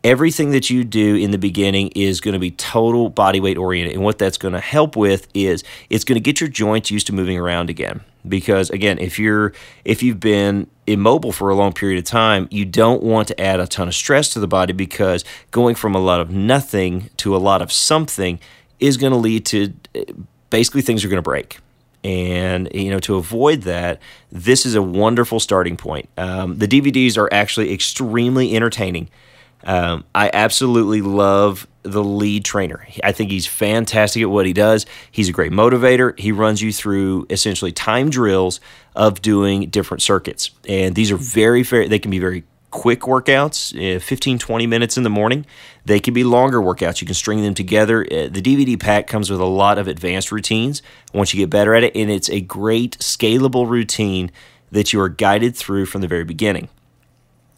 Everything 0.01 0.51
that 0.51 0.69
you 0.69 0.85
do 0.85 1.17
in 1.17 1.31
the 1.31 1.37
beginning 1.37 1.89
is 1.89 2.21
going 2.21 2.31
to 2.35 2.39
be 2.39 2.51
total 2.51 3.09
body 3.09 3.41
weight 3.41 3.57
oriented. 3.57 3.93
And 3.93 4.01
what 4.01 4.17
that's 4.17 4.37
going 4.37 4.53
to 4.53 4.61
help 4.61 4.95
with 4.95 5.27
is 5.33 5.61
it's 5.89 6.05
going 6.05 6.15
to 6.15 6.21
get 6.21 6.39
your 6.39 6.49
joints 6.49 6.89
used 6.89 7.07
to 7.07 7.13
moving 7.13 7.37
around 7.37 7.69
again. 7.69 7.99
Because 8.25 8.69
again, 8.69 8.97
if 8.97 9.19
you're 9.19 9.51
if 9.83 10.01
you've 10.01 10.21
been 10.21 10.67
immobile 10.87 11.33
for 11.33 11.49
a 11.49 11.55
long 11.55 11.73
period 11.73 11.99
of 11.99 12.05
time, 12.05 12.47
you 12.49 12.63
don't 12.63 13.03
want 13.03 13.27
to 13.27 13.41
add 13.41 13.59
a 13.59 13.67
ton 13.67 13.89
of 13.89 13.93
stress 13.93 14.29
to 14.29 14.39
the 14.39 14.47
body 14.47 14.71
because 14.71 15.25
going 15.51 15.75
from 15.75 15.95
a 15.95 15.99
lot 15.99 16.21
of 16.21 16.29
nothing 16.29 17.09
to 17.17 17.35
a 17.35 17.39
lot 17.39 17.61
of 17.61 17.73
something 17.73 18.39
is 18.81 18.97
going 18.97 19.11
to 19.11 19.17
lead 19.17 19.45
to 19.45 19.73
basically 20.49 20.81
things 20.81 21.05
are 21.05 21.07
going 21.07 21.17
to 21.17 21.21
break. 21.21 21.59
And 22.03 22.67
you 22.73 22.89
know, 22.89 22.99
to 23.01 23.15
avoid 23.15 23.61
that, 23.61 24.01
this 24.31 24.65
is 24.65 24.75
a 24.75 24.81
wonderful 24.81 25.39
starting 25.39 25.77
point. 25.77 26.09
Um, 26.17 26.57
the 26.57 26.67
DVDs 26.67 27.17
are 27.17 27.31
actually 27.31 27.71
extremely 27.73 28.55
entertaining. 28.55 29.09
Um, 29.63 30.05
I 30.15 30.31
absolutely 30.33 31.01
love 31.01 31.67
the 31.83 32.03
lead 32.03 32.45
trainer. 32.45 32.85
I 33.03 33.11
think 33.11 33.31
he's 33.31 33.45
fantastic 33.45 34.21
at 34.21 34.29
what 34.29 34.45
he 34.45 34.53
does. 34.53 34.85
He's 35.11 35.29
a 35.29 35.31
great 35.31 35.51
motivator. 35.51 36.17
He 36.19 36.31
runs 36.31 36.61
you 36.61 36.73
through 36.73 37.27
essentially 37.29 37.71
time 37.71 38.09
drills 38.09 38.59
of 38.95 39.21
doing 39.21 39.69
different 39.69 40.01
circuits. 40.01 40.51
And 40.67 40.95
these 40.95 41.11
are 41.11 41.17
very, 41.17 41.63
very, 41.63 41.87
they 41.87 41.99
can 41.99 42.11
be 42.11 42.19
very 42.19 42.43
quick 42.71 43.01
workouts, 43.01 43.97
uh, 43.97 43.99
15, 43.99 44.39
20 44.39 44.67
minutes 44.67 44.97
in 44.97 45.03
the 45.03 45.09
morning. 45.09 45.45
They 45.85 45.99
can 45.99 46.13
be 46.13 46.23
longer 46.23 46.59
workouts. 46.59 47.01
You 47.01 47.05
can 47.05 47.13
string 47.13 47.43
them 47.43 47.53
together. 47.53 48.03
Uh, 48.03 48.27
the 48.31 48.41
DVD 48.41 48.79
pack 48.79 49.07
comes 49.07 49.29
with 49.29 49.39
a 49.39 49.45
lot 49.45 49.77
of 49.77 49.87
advanced 49.87 50.31
routines 50.31 50.81
once 51.13 51.33
you 51.33 51.39
get 51.39 51.49
better 51.49 51.75
at 51.75 51.83
it, 51.83 51.95
and 51.95 52.09
it's 52.09 52.29
a 52.29 52.41
great 52.41 52.97
scalable 52.99 53.69
routine 53.69 54.31
that 54.71 54.93
you 54.93 55.01
are 55.01 55.09
guided 55.09 55.55
through 55.55 55.85
from 55.85 56.01
the 56.01 56.07
very 56.07 56.23
beginning. 56.23 56.69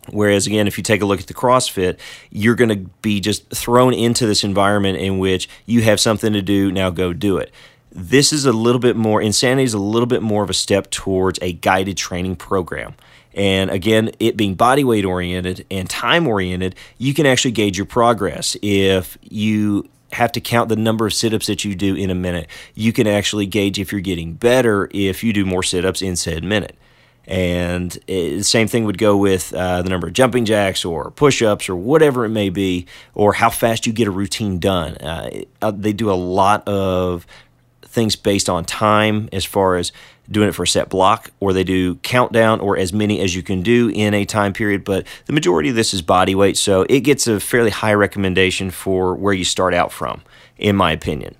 Whereas, 0.09 0.47
again, 0.47 0.67
if 0.67 0.77
you 0.77 0.83
take 0.83 1.01
a 1.01 1.05
look 1.05 1.21
at 1.21 1.27
the 1.27 1.33
CrossFit, 1.33 1.97
you're 2.29 2.55
going 2.55 2.69
to 2.69 2.89
be 3.01 3.21
just 3.21 3.49
thrown 3.51 3.93
into 3.93 4.25
this 4.25 4.43
environment 4.43 4.97
in 4.97 5.17
which 5.17 5.47
you 5.65 5.83
have 5.83 5.99
something 5.99 6.33
to 6.33 6.41
do, 6.41 6.71
now 6.71 6.89
go 6.89 7.13
do 7.13 7.37
it. 7.37 7.51
This 7.91 8.33
is 8.33 8.45
a 8.45 8.51
little 8.51 8.79
bit 8.79 8.95
more, 8.95 9.21
Insanity 9.21 9.63
is 9.63 9.73
a 9.73 9.79
little 9.79 10.07
bit 10.07 10.21
more 10.21 10.43
of 10.43 10.49
a 10.49 10.53
step 10.53 10.89
towards 10.89 11.39
a 11.41 11.53
guided 11.53 11.95
training 11.95 12.35
program. 12.35 12.95
And 13.33 13.71
again, 13.71 14.11
it 14.19 14.37
being 14.37 14.55
body 14.55 14.83
weight 14.83 15.05
oriented 15.05 15.65
and 15.71 15.89
time 15.89 16.27
oriented, 16.27 16.75
you 16.97 17.13
can 17.13 17.25
actually 17.25 17.51
gauge 17.51 17.77
your 17.77 17.85
progress. 17.85 18.55
If 18.61 19.17
you 19.21 19.89
have 20.11 20.31
to 20.33 20.41
count 20.41 20.69
the 20.69 20.75
number 20.75 21.07
of 21.07 21.13
sit 21.13 21.33
ups 21.33 21.47
that 21.47 21.65
you 21.65 21.75
do 21.75 21.95
in 21.95 22.09
a 22.09 22.15
minute, 22.15 22.47
you 22.75 22.93
can 22.93 23.07
actually 23.07 23.47
gauge 23.47 23.79
if 23.79 23.91
you're 23.91 24.01
getting 24.01 24.33
better 24.33 24.87
if 24.93 25.23
you 25.23 25.33
do 25.33 25.45
more 25.45 25.63
sit 25.63 25.85
ups 25.85 26.01
in 26.01 26.15
said 26.15 26.43
minute. 26.43 26.77
And 27.25 27.97
the 28.05 28.43
same 28.43 28.67
thing 28.67 28.83
would 28.83 28.97
go 28.97 29.15
with 29.15 29.53
uh, 29.53 29.81
the 29.81 29.89
number 29.89 30.07
of 30.07 30.13
jumping 30.13 30.43
jacks 30.43 30.83
or 30.83 31.09
push 31.09 31.41
ups 31.41 31.69
or 31.69 31.75
whatever 31.75 32.25
it 32.25 32.29
may 32.29 32.49
be, 32.49 32.85
or 33.15 33.33
how 33.33 33.49
fast 33.49 33.87
you 33.87 33.93
get 33.93 34.09
a 34.09 34.11
routine 34.11 34.59
done. 34.59 34.97
Uh, 34.97 35.71
they 35.71 35.93
do 35.93 36.11
a 36.11 36.13
lot 36.13 36.67
of 36.67 37.25
things 37.81 38.15
based 38.17 38.49
on 38.49 38.65
time 38.65 39.29
as 39.31 39.45
far 39.45 39.77
as 39.77 39.93
doing 40.29 40.49
it 40.49 40.53
for 40.53 40.63
a 40.63 40.67
set 40.67 40.89
block, 40.89 41.31
or 41.39 41.53
they 41.53 41.63
do 41.63 41.95
countdown 41.95 42.59
or 42.59 42.77
as 42.77 42.93
many 42.93 43.19
as 43.19 43.35
you 43.35 43.43
can 43.43 43.61
do 43.61 43.89
in 43.93 44.13
a 44.13 44.25
time 44.25 44.53
period. 44.53 44.83
But 44.83 45.05
the 45.25 45.33
majority 45.33 45.69
of 45.69 45.75
this 45.75 45.93
is 45.93 46.01
body 46.01 46.35
weight, 46.35 46.57
so 46.57 46.85
it 46.89 47.01
gets 47.01 47.27
a 47.27 47.39
fairly 47.39 47.69
high 47.69 47.93
recommendation 47.93 48.71
for 48.71 49.15
where 49.15 49.33
you 49.33 49.43
start 49.43 49.73
out 49.73 49.91
from, 49.91 50.21
in 50.57 50.75
my 50.75 50.91
opinion. 50.91 51.35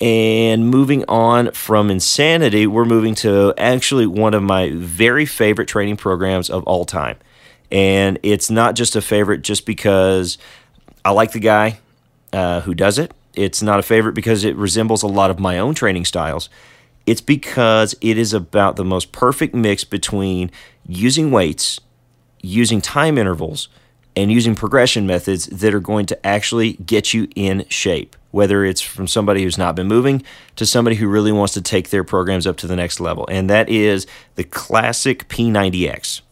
And 0.00 0.68
moving 0.68 1.04
on 1.08 1.52
from 1.52 1.90
insanity, 1.90 2.66
we're 2.66 2.84
moving 2.84 3.14
to 3.16 3.54
actually 3.56 4.06
one 4.06 4.34
of 4.34 4.42
my 4.42 4.70
very 4.74 5.24
favorite 5.24 5.68
training 5.68 5.96
programs 5.96 6.50
of 6.50 6.64
all 6.64 6.84
time. 6.84 7.16
And 7.70 8.18
it's 8.22 8.50
not 8.50 8.74
just 8.74 8.94
a 8.94 9.00
favorite 9.00 9.42
just 9.42 9.64
because 9.64 10.36
I 11.04 11.10
like 11.10 11.32
the 11.32 11.40
guy 11.40 11.78
uh, 12.32 12.60
who 12.60 12.74
does 12.74 12.98
it 12.98 13.14
it's 13.36 13.62
not 13.62 13.78
a 13.78 13.82
favorite 13.82 14.14
because 14.14 14.44
it 14.44 14.56
resembles 14.56 15.02
a 15.02 15.06
lot 15.06 15.30
of 15.30 15.38
my 15.38 15.58
own 15.58 15.74
training 15.74 16.06
styles. 16.06 16.48
It's 17.06 17.20
because 17.20 17.94
it 18.00 18.18
is 18.18 18.32
about 18.32 18.76
the 18.76 18.84
most 18.84 19.12
perfect 19.12 19.54
mix 19.54 19.84
between 19.84 20.50
using 20.86 21.30
weights, 21.30 21.78
using 22.42 22.80
time 22.80 23.16
intervals, 23.16 23.68
and 24.16 24.32
using 24.32 24.54
progression 24.54 25.06
methods 25.06 25.46
that 25.46 25.74
are 25.74 25.80
going 25.80 26.06
to 26.06 26.26
actually 26.26 26.72
get 26.74 27.12
you 27.12 27.28
in 27.36 27.66
shape, 27.68 28.16
whether 28.30 28.64
it's 28.64 28.80
from 28.80 29.06
somebody 29.06 29.42
who's 29.42 29.58
not 29.58 29.76
been 29.76 29.86
moving 29.86 30.22
to 30.56 30.64
somebody 30.64 30.96
who 30.96 31.06
really 31.06 31.30
wants 31.30 31.52
to 31.54 31.60
take 31.60 31.90
their 31.90 32.02
programs 32.02 32.46
up 32.46 32.56
to 32.56 32.66
the 32.66 32.76
next 32.76 32.98
level. 32.98 33.28
And 33.30 33.50
that 33.50 33.68
is 33.68 34.06
the 34.34 34.44
classic 34.44 35.28
P90X. 35.28 36.22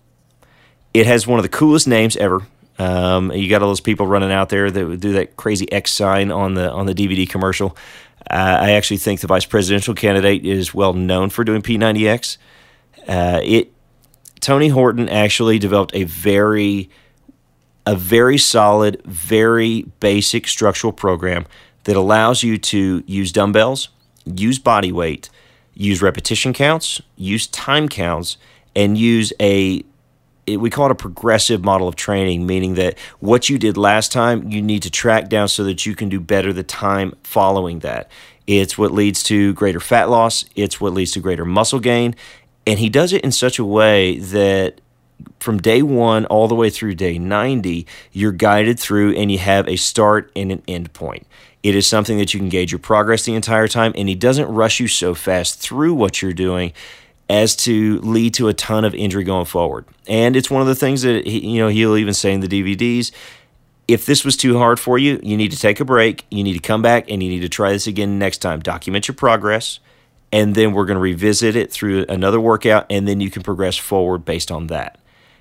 It 0.94 1.06
has 1.06 1.26
one 1.26 1.38
of 1.38 1.42
the 1.42 1.48
coolest 1.50 1.86
names 1.86 2.16
ever. 2.16 2.46
Um, 2.78 3.30
you 3.32 3.48
got 3.48 3.62
all 3.62 3.68
those 3.68 3.80
people 3.80 4.06
running 4.06 4.32
out 4.32 4.48
there 4.48 4.70
that 4.70 4.86
would 4.86 5.00
do 5.00 5.12
that 5.12 5.36
crazy 5.36 5.70
X 5.72 5.92
sign 5.92 6.30
on 6.30 6.54
the 6.54 6.70
on 6.70 6.86
the 6.86 6.94
DVD 6.94 7.28
commercial. 7.28 7.76
Uh, 8.30 8.58
I 8.60 8.70
actually 8.72 8.96
think 8.96 9.20
the 9.20 9.26
vice 9.26 9.44
presidential 9.44 9.94
candidate 9.94 10.44
is 10.44 10.74
well 10.74 10.92
known 10.92 11.30
for 11.30 11.44
doing 11.44 11.62
P90X. 11.62 12.38
Uh, 13.06 13.40
it 13.42 13.72
Tony 14.40 14.68
Horton 14.68 15.08
actually 15.08 15.58
developed 15.58 15.94
a 15.94 16.04
very 16.04 16.90
a 17.86 17.94
very 17.94 18.38
solid, 18.38 19.00
very 19.04 19.82
basic 20.00 20.48
structural 20.48 20.92
program 20.92 21.46
that 21.84 21.96
allows 21.96 22.42
you 22.42 22.56
to 22.56 23.04
use 23.06 23.30
dumbbells, 23.30 23.90
use 24.24 24.58
body 24.58 24.90
weight, 24.90 25.28
use 25.74 26.00
repetition 26.00 26.52
counts, 26.52 27.00
use 27.16 27.46
time 27.46 27.88
counts, 27.88 28.38
and 28.74 28.96
use 28.96 29.32
a 29.40 29.84
it, 30.46 30.58
we 30.58 30.70
call 30.70 30.86
it 30.86 30.92
a 30.92 30.96
progressive 30.96 31.64
model 31.64 31.88
of 31.88 31.96
training, 31.96 32.46
meaning 32.46 32.74
that 32.74 32.98
what 33.20 33.48
you 33.48 33.58
did 33.58 33.76
last 33.76 34.12
time, 34.12 34.50
you 34.50 34.62
need 34.62 34.82
to 34.82 34.90
track 34.90 35.28
down 35.28 35.48
so 35.48 35.64
that 35.64 35.86
you 35.86 35.94
can 35.94 36.08
do 36.08 36.20
better 36.20 36.52
the 36.52 36.62
time 36.62 37.14
following 37.22 37.80
that. 37.80 38.10
It's 38.46 38.76
what 38.76 38.92
leads 38.92 39.22
to 39.24 39.54
greater 39.54 39.80
fat 39.80 40.10
loss, 40.10 40.44
it's 40.54 40.80
what 40.80 40.92
leads 40.92 41.12
to 41.12 41.20
greater 41.20 41.44
muscle 41.44 41.80
gain. 41.80 42.14
And 42.66 42.78
he 42.78 42.88
does 42.88 43.12
it 43.12 43.22
in 43.22 43.32
such 43.32 43.58
a 43.58 43.64
way 43.64 44.18
that 44.18 44.80
from 45.38 45.58
day 45.58 45.82
one 45.82 46.26
all 46.26 46.48
the 46.48 46.54
way 46.54 46.70
through 46.70 46.94
day 46.94 47.18
90, 47.18 47.86
you're 48.12 48.32
guided 48.32 48.78
through 48.78 49.14
and 49.14 49.30
you 49.30 49.38
have 49.38 49.68
a 49.68 49.76
start 49.76 50.30
and 50.34 50.50
an 50.50 50.62
end 50.66 50.92
point. 50.92 51.26
It 51.62 51.74
is 51.74 51.86
something 51.86 52.18
that 52.18 52.34
you 52.34 52.40
can 52.40 52.50
gauge 52.50 52.72
your 52.72 52.78
progress 52.78 53.24
the 53.24 53.34
entire 53.34 53.68
time, 53.68 53.94
and 53.96 54.06
he 54.06 54.14
doesn't 54.14 54.48
rush 54.48 54.80
you 54.80 54.88
so 54.88 55.14
fast 55.14 55.60
through 55.60 55.94
what 55.94 56.20
you're 56.20 56.34
doing 56.34 56.74
as 57.28 57.56
to 57.56 57.98
lead 58.00 58.34
to 58.34 58.48
a 58.48 58.54
ton 58.54 58.84
of 58.84 58.94
injury 58.94 59.24
going 59.24 59.46
forward. 59.46 59.86
And 60.06 60.36
it's 60.36 60.50
one 60.50 60.60
of 60.60 60.68
the 60.68 60.74
things 60.74 61.02
that 61.02 61.26
he, 61.26 61.46
you 61.46 61.58
know 61.58 61.68
he'll 61.68 61.96
even 61.96 62.14
say 62.14 62.32
in 62.32 62.40
the 62.40 62.48
DVDs. 62.48 63.12
If 63.86 64.06
this 64.06 64.24
was 64.24 64.36
too 64.36 64.58
hard 64.58 64.80
for 64.80 64.98
you, 64.98 65.20
you 65.22 65.36
need 65.36 65.50
to 65.52 65.58
take 65.58 65.78
a 65.80 65.84
break. 65.84 66.24
You 66.30 66.42
need 66.42 66.54
to 66.54 66.58
come 66.58 66.80
back 66.80 67.10
and 67.10 67.22
you 67.22 67.28
need 67.28 67.40
to 67.40 67.48
try 67.48 67.72
this 67.72 67.86
again 67.86 68.18
next 68.18 68.38
time. 68.38 68.60
Document 68.60 69.08
your 69.08 69.14
progress, 69.14 69.78
and 70.32 70.54
then 70.54 70.72
we're 70.72 70.86
going 70.86 70.96
to 70.96 71.02
revisit 71.02 71.54
it 71.56 71.70
through 71.70 72.06
another 72.08 72.40
workout, 72.40 72.86
and 72.90 73.06
then 73.06 73.20
you 73.20 73.30
can 73.30 73.42
progress 73.42 73.76
forward 73.76 74.24
based 74.24 74.50
on 74.50 74.68
that. 74.68 74.98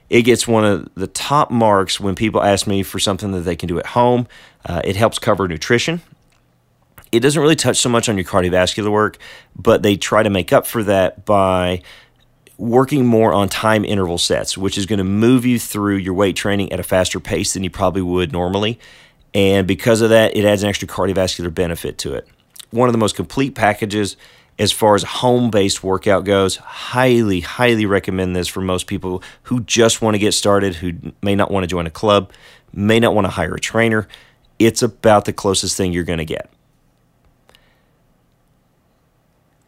It 0.10 0.24
gets 0.24 0.48
one 0.48 0.66
of 0.66 0.90
the 0.96 1.08
top 1.08 1.50
marks 1.50 2.00
when 2.00 2.16
people 2.16 2.44
ask 2.44 2.68
me 2.68 2.84
for 2.84 3.00
something 3.00 3.32
that 3.32 3.42
they 3.42 3.56
can 3.56 3.68
do 3.68 3.80
at 3.80 3.88
home. 3.88 4.28
Uh, 4.66 4.82
it 4.84 4.96
helps 4.96 5.18
cover 5.20 5.48
nutrition. 5.48 6.02
It 7.14 7.20
doesn't 7.20 7.42
really 7.42 7.56
touch 7.56 7.78
so 7.78 7.90
much 7.90 8.10
on 8.10 8.18
your 8.18 8.26
cardiovascular 8.26 8.92
work, 8.92 9.20
but 9.56 9.84
they 9.84 9.96
try 9.96 10.24
to 10.24 10.32
make 10.32 10.52
up 10.52 10.66
for 10.66 10.82
that 10.84 11.26
by 11.26 11.84
working 12.58 13.06
more 13.06 13.32
on 13.32 13.48
time 13.48 13.86
interval 13.86 14.18
sets, 14.18 14.58
which 14.58 14.80
is 14.80 14.88
going 14.88 14.98
to 14.98 15.04
move 15.04 15.46
you 15.46 15.60
through 15.60 15.98
your 15.98 16.16
weight 16.16 16.36
training 16.36 16.72
at 16.72 16.80
a 16.80 16.84
faster 16.84 17.20
pace 17.20 17.54
than 17.54 17.64
you 17.64 17.70
probably 17.70 18.02
would 18.02 18.32
normally. 18.32 18.80
And 19.36 19.68
because 19.68 20.02
of 20.02 20.10
that, 20.10 20.36
it 20.36 20.44
adds 20.44 20.64
an 20.64 20.70
extra 20.70 20.88
cardiovascular 20.88 21.54
benefit 21.54 22.00
to 22.00 22.16
it. 22.16 22.28
One 22.72 22.90
of 22.90 22.94
the 22.94 23.00
most 23.00 23.16
complete 23.16 23.54
packages 23.54 24.18
as 24.58 24.72
far 24.72 24.96
as 24.96 25.04
home 25.04 25.52
based 25.52 25.84
workout 25.84 26.26
goes. 26.26 26.56
Highly, 26.56 27.42
highly 27.42 27.86
recommend 27.86 28.36
this 28.36 28.48
for 28.48 28.62
most 28.62 28.88
people 28.88 29.22
who 29.44 29.62
just 29.62 30.02
want 30.02 30.16
to 30.16 30.20
get 30.20 30.32
started, 30.34 30.76
who 30.76 30.94
may 31.22 31.36
not 31.36 31.52
want 31.52 31.64
to 31.64 31.68
join 31.68 31.86
a 31.86 31.92
club, 31.92 32.32
may 32.74 33.00
not 33.00 33.14
want 33.14 33.26
to 33.26 33.32
hire 33.32 33.54
a 33.54 33.60
trainer. 33.60 34.08
It's 34.58 34.82
about 34.82 35.26
the 35.26 35.34
closest 35.34 35.78
thing 35.78 35.94
you're 35.94 36.04
going 36.04 36.20
to 36.20 36.26
get. 36.26 36.50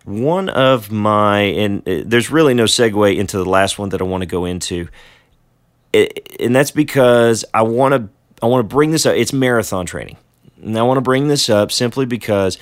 One 0.05 0.49
of 0.49 0.91
my, 0.91 1.39
and 1.39 1.87
uh, 1.87 2.03
there's 2.05 2.29
really 2.29 2.53
no 2.53 2.65
segue 2.65 3.17
into 3.17 3.37
the 3.37 3.49
last 3.49 3.79
one 3.79 3.89
that 3.89 4.01
I 4.01 4.03
want 4.03 4.21
to 4.21 4.27
go 4.27 4.45
into, 4.45 4.87
and 5.93 6.55
that's 6.55 6.71
because 6.71 7.43
I 7.53 7.63
want 7.63 7.93
to 7.93 8.09
I 8.43 8.47
want 8.47 8.67
to 8.67 8.75
bring 8.75 8.91
this 8.91 9.05
up. 9.05 9.15
It's 9.15 9.33
marathon 9.33 9.85
training, 9.85 10.17
and 10.61 10.77
I 10.77 10.83
want 10.83 10.97
to 10.97 11.01
bring 11.01 11.27
this 11.27 11.49
up 11.49 11.71
simply 11.71 12.05
because 12.05 12.59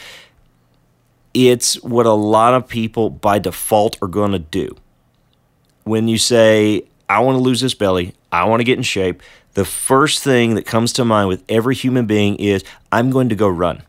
it's 1.33 1.81
what 1.83 2.05
a 2.05 2.13
lot 2.13 2.53
of 2.53 2.67
people 2.67 3.09
by 3.09 3.39
default 3.39 3.97
are 4.01 4.07
going 4.07 4.31
to 4.31 4.39
do. 4.39 4.75
When 5.83 6.07
you 6.07 6.17
say, 6.17 6.83
I 7.09 7.19
want 7.19 7.35
to 7.35 7.41
lose 7.41 7.59
this 7.59 7.73
belly, 7.73 8.13
I 8.31 8.45
want 8.45 8.62
to 8.62 8.63
get 8.63 8.77
in 8.77 8.83
shape, 8.83 9.21
the 9.53 9.65
first 9.65 10.23
thing 10.23 10.55
that 10.55 10.65
comes 10.65 10.93
to 10.93 11.05
mind 11.05 11.27
with 11.27 11.43
every 11.50 11.75
human 11.75 12.05
being 12.05 12.35
is, 12.38 12.63
I'm 12.91 13.09
going 13.09 13.29
to 13.29 13.35
go 13.35 13.47
run. 13.47 13.83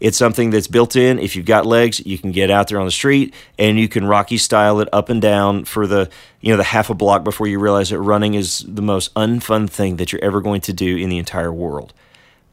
It's 0.00 0.16
something 0.16 0.50
that's 0.50 0.68
built 0.68 0.94
in. 0.94 1.18
If 1.18 1.34
you've 1.34 1.46
got 1.46 1.66
legs, 1.66 2.04
you 2.06 2.18
can 2.18 2.30
get 2.30 2.50
out 2.50 2.68
there 2.68 2.78
on 2.78 2.86
the 2.86 2.92
street 2.92 3.34
and 3.58 3.78
you 3.78 3.88
can 3.88 4.06
Rocky 4.06 4.38
style 4.38 4.80
it 4.80 4.88
up 4.92 5.08
and 5.08 5.20
down 5.20 5.64
for 5.64 5.86
the 5.86 6.08
you 6.40 6.52
know 6.52 6.56
the 6.56 6.64
half 6.64 6.88
a 6.88 6.94
block 6.94 7.24
before 7.24 7.46
you 7.46 7.58
realize 7.58 7.90
that 7.90 8.00
running 8.00 8.34
is 8.34 8.64
the 8.68 8.82
most 8.82 9.12
unfun 9.14 9.68
thing 9.68 9.96
that 9.96 10.12
you're 10.12 10.24
ever 10.24 10.40
going 10.40 10.60
to 10.62 10.72
do 10.72 10.96
in 10.96 11.08
the 11.08 11.18
entire 11.18 11.52
world. 11.52 11.92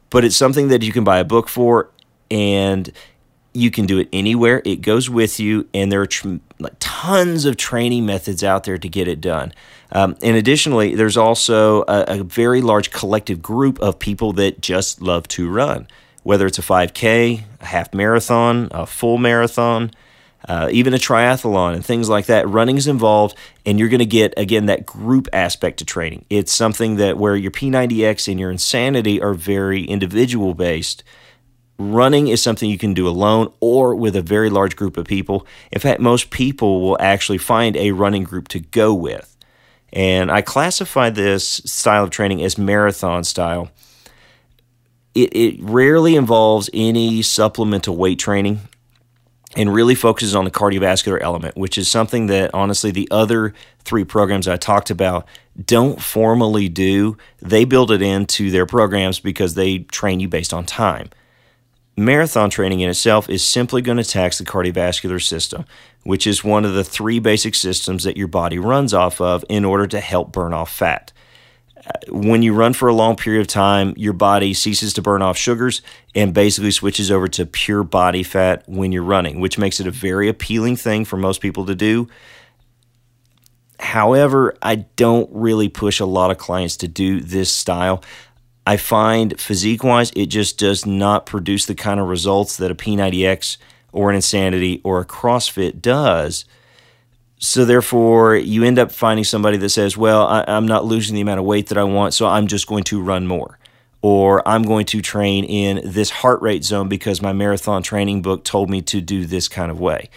But 0.09 0.25
it's 0.25 0.35
something 0.35 0.69
that 0.69 0.81
you 0.81 0.91
can 0.91 1.03
buy 1.03 1.19
a 1.19 1.23
book 1.23 1.47
for 1.47 1.91
and 2.31 2.91
you 3.55 3.71
can 3.71 3.85
do 3.85 3.97
it 3.99 4.09
anywhere. 4.11 4.61
It 4.65 4.81
goes 4.81 5.09
with 5.09 5.39
you, 5.39 5.67
and 5.73 5.91
there 5.91 6.01
are 6.01 6.07
tr- 6.07 6.35
like 6.59 6.73
tons 6.79 7.45
of 7.45 7.57
training 7.57 8.05
methods 8.05 8.43
out 8.43 8.65
there 8.65 8.77
to 8.77 8.89
get 8.89 9.07
it 9.07 9.21
done. 9.21 9.53
Um, 9.91 10.17
and 10.21 10.35
additionally, 10.35 10.95
there's 10.95 11.17
also 11.17 11.83
a, 11.83 12.05
a, 12.07 12.23
very 12.23 12.61
large 12.61 12.91
collective 12.91 13.41
group 13.41 13.79
of 13.79 13.97
people 13.97 14.33
that 14.33 14.59
just 14.59 15.01
love 15.01 15.27
to 15.29 15.49
run, 15.49 15.87
whether 16.25 16.47
it's 16.47 16.57
a 16.57 16.63
5K, 16.63 17.43
a 17.61 17.65
half 17.65 17.93
marathon, 17.93 18.67
a 18.71 18.85
full 18.85 19.17
marathon. 19.17 19.91
Uh, 20.47 20.69
even 20.71 20.93
a 20.93 20.97
triathlon 20.97 21.73
and 21.73 21.83
things 21.83 22.07
like 22.07 22.27
that. 22.27 22.47
Running 22.47 22.77
is 22.77 22.85
involved, 22.85 23.35
and 23.65 23.79
you're 23.79 23.89
going 23.89 23.97
to 23.97 24.05
get 24.05 24.31
again 24.37 24.67
that 24.67 24.85
group 24.85 25.27
aspect 25.33 25.79
to 25.79 25.85
training. 25.85 26.23
It's 26.29 26.53
something 26.53 26.97
that 26.97 27.17
where 27.17 27.35
your 27.35 27.49
P90X 27.49 28.27
and 28.27 28.39
your 28.39 28.51
insanity 28.51 29.19
are 29.19 29.33
very 29.33 29.83
individual 29.83 30.53
based 30.53 31.03
running 31.77 32.27
is 32.27 32.41
something 32.41 32.69
you 32.69 32.77
can 32.77 32.93
do 32.93 33.07
alone 33.07 33.51
or 33.59 33.95
with 33.95 34.15
a 34.15 34.21
very 34.21 34.49
large 34.49 34.75
group 34.75 34.97
of 34.97 35.05
people. 35.05 35.45
In 35.71 35.79
fact, 35.79 35.99
most 35.99 36.29
people 36.29 36.81
will 36.81 36.97
actually 36.99 37.37
find 37.37 37.75
a 37.75 37.91
running 37.91 38.23
group 38.23 38.47
to 38.49 38.59
go 38.59 38.93
with. 38.93 39.35
And 39.91 40.31
I 40.31 40.41
classify 40.41 41.09
this 41.09 41.47
style 41.47 42.03
of 42.03 42.09
training 42.09 42.43
as 42.43 42.57
marathon 42.57 43.23
style. 43.23 43.71
It, 45.15 45.35
it 45.35 45.55
rarely 45.61 46.15
involves 46.15 46.69
any 46.73 47.21
supplemental 47.21 47.95
weight 47.95 48.19
training 48.19 48.59
and 49.55 49.73
really 49.73 49.95
focuses 49.95 50.35
on 50.35 50.45
the 50.45 50.51
cardiovascular 50.51 51.21
element, 51.21 51.55
which 51.55 51.77
is 51.77 51.89
something 51.89 52.27
that 52.27 52.53
honestly 52.53 52.91
the 52.91 53.07
other 53.09 53.53
three 53.79 54.03
programs 54.03 54.47
I 54.47 54.57
talked 54.57 54.89
about 54.89 55.25
don't 55.63 56.01
formally 56.01 56.67
do. 56.67 57.17
They 57.41 57.63
build 57.63 57.91
it 57.91 58.01
into 58.01 58.51
their 58.51 58.65
programs 58.65 59.19
because 59.19 59.53
they 59.53 59.79
train 59.79 60.19
you 60.19 60.27
based 60.27 60.53
on 60.53 60.65
time. 60.65 61.09
Marathon 61.97 62.49
training 62.49 62.81
in 62.81 62.89
itself 62.89 63.29
is 63.29 63.45
simply 63.45 63.81
going 63.81 63.97
to 63.97 64.03
tax 64.03 64.37
the 64.37 64.43
cardiovascular 64.43 65.21
system, 65.23 65.63
which 66.03 66.27
is 66.27 66.43
one 66.43 66.65
of 66.65 66.73
the 66.73 66.83
three 66.83 67.19
basic 67.19 67.55
systems 67.55 68.03
that 68.03 68.17
your 68.17 68.27
body 68.27 68.59
runs 68.59 68.93
off 68.93 69.21
of 69.21 69.45
in 69.47 69.63
order 69.63 69.87
to 69.87 70.01
help 70.01 70.33
burn 70.33 70.53
off 70.53 70.69
fat. 70.69 71.13
When 72.09 72.41
you 72.41 72.53
run 72.53 72.73
for 72.73 72.87
a 72.87 72.93
long 72.93 73.15
period 73.15 73.41
of 73.41 73.47
time, 73.47 73.93
your 73.95 74.13
body 74.13 74.53
ceases 74.53 74.93
to 74.93 75.01
burn 75.01 75.21
off 75.21 75.37
sugars 75.37 75.81
and 76.15 76.33
basically 76.33 76.71
switches 76.71 77.11
over 77.11 77.27
to 77.29 77.45
pure 77.45 77.83
body 77.83 78.23
fat 78.23 78.63
when 78.67 78.91
you're 78.91 79.03
running, 79.03 79.39
which 79.39 79.57
makes 79.57 79.79
it 79.79 79.87
a 79.87 79.91
very 79.91 80.27
appealing 80.27 80.75
thing 80.75 81.05
for 81.05 81.17
most 81.17 81.41
people 81.41 81.65
to 81.65 81.75
do. 81.75 82.07
However, 83.79 84.55
I 84.61 84.75
don't 84.75 85.29
really 85.31 85.69
push 85.69 85.99
a 85.99 86.05
lot 86.05 86.31
of 86.31 86.37
clients 86.37 86.77
to 86.77 86.87
do 86.87 87.19
this 87.19 87.51
style. 87.51 88.03
I 88.65 88.77
find 88.77 89.39
physique 89.39 89.83
wise, 89.83 90.11
it 90.15 90.27
just 90.27 90.57
does 90.57 90.85
not 90.85 91.27
produce 91.27 91.65
the 91.65 91.75
kind 91.75 91.99
of 91.99 92.07
results 92.07 92.57
that 92.57 92.71
a 92.71 92.75
P90X 92.75 93.57
or 93.91 94.09
an 94.09 94.15
Insanity 94.15 94.81
or 94.83 94.99
a 94.99 95.05
CrossFit 95.05 95.81
does. 95.81 96.45
So, 97.37 97.65
therefore, 97.65 98.35
you 98.35 98.63
end 98.63 98.79
up 98.79 98.91
finding 98.91 99.23
somebody 99.23 99.57
that 99.57 99.69
says, 99.69 99.97
Well, 99.97 100.25
I, 100.25 100.43
am 100.47 100.67
not 100.67 100.85
losing 100.85 101.15
the 101.15 101.21
amount 101.21 101.39
of 101.39 101.45
weight 101.45 101.67
that 101.67 101.77
I 101.77 101.83
want, 101.83 102.13
so 102.13 102.27
I'm 102.27 102.47
just 102.47 102.67
going 102.67 102.83
to 102.85 103.01
run 103.01 103.27
more. 103.27 103.59
Or 104.01 104.47
I'm 104.47 104.63
going 104.63 104.85
to 104.87 105.01
train 105.01 105.43
in 105.45 105.81
this 105.83 106.09
heart 106.11 106.41
rate 106.41 106.63
zone 106.63 106.87
because 106.87 107.21
my 107.21 107.33
marathon 107.33 107.81
training 107.81 108.21
book 108.21 108.43
told 108.43 108.69
me 108.69 108.81
to 108.83 109.01
do 109.01 109.25
this 109.25 109.47
kind 109.47 109.71
of 109.71 109.79
way. 109.79 110.09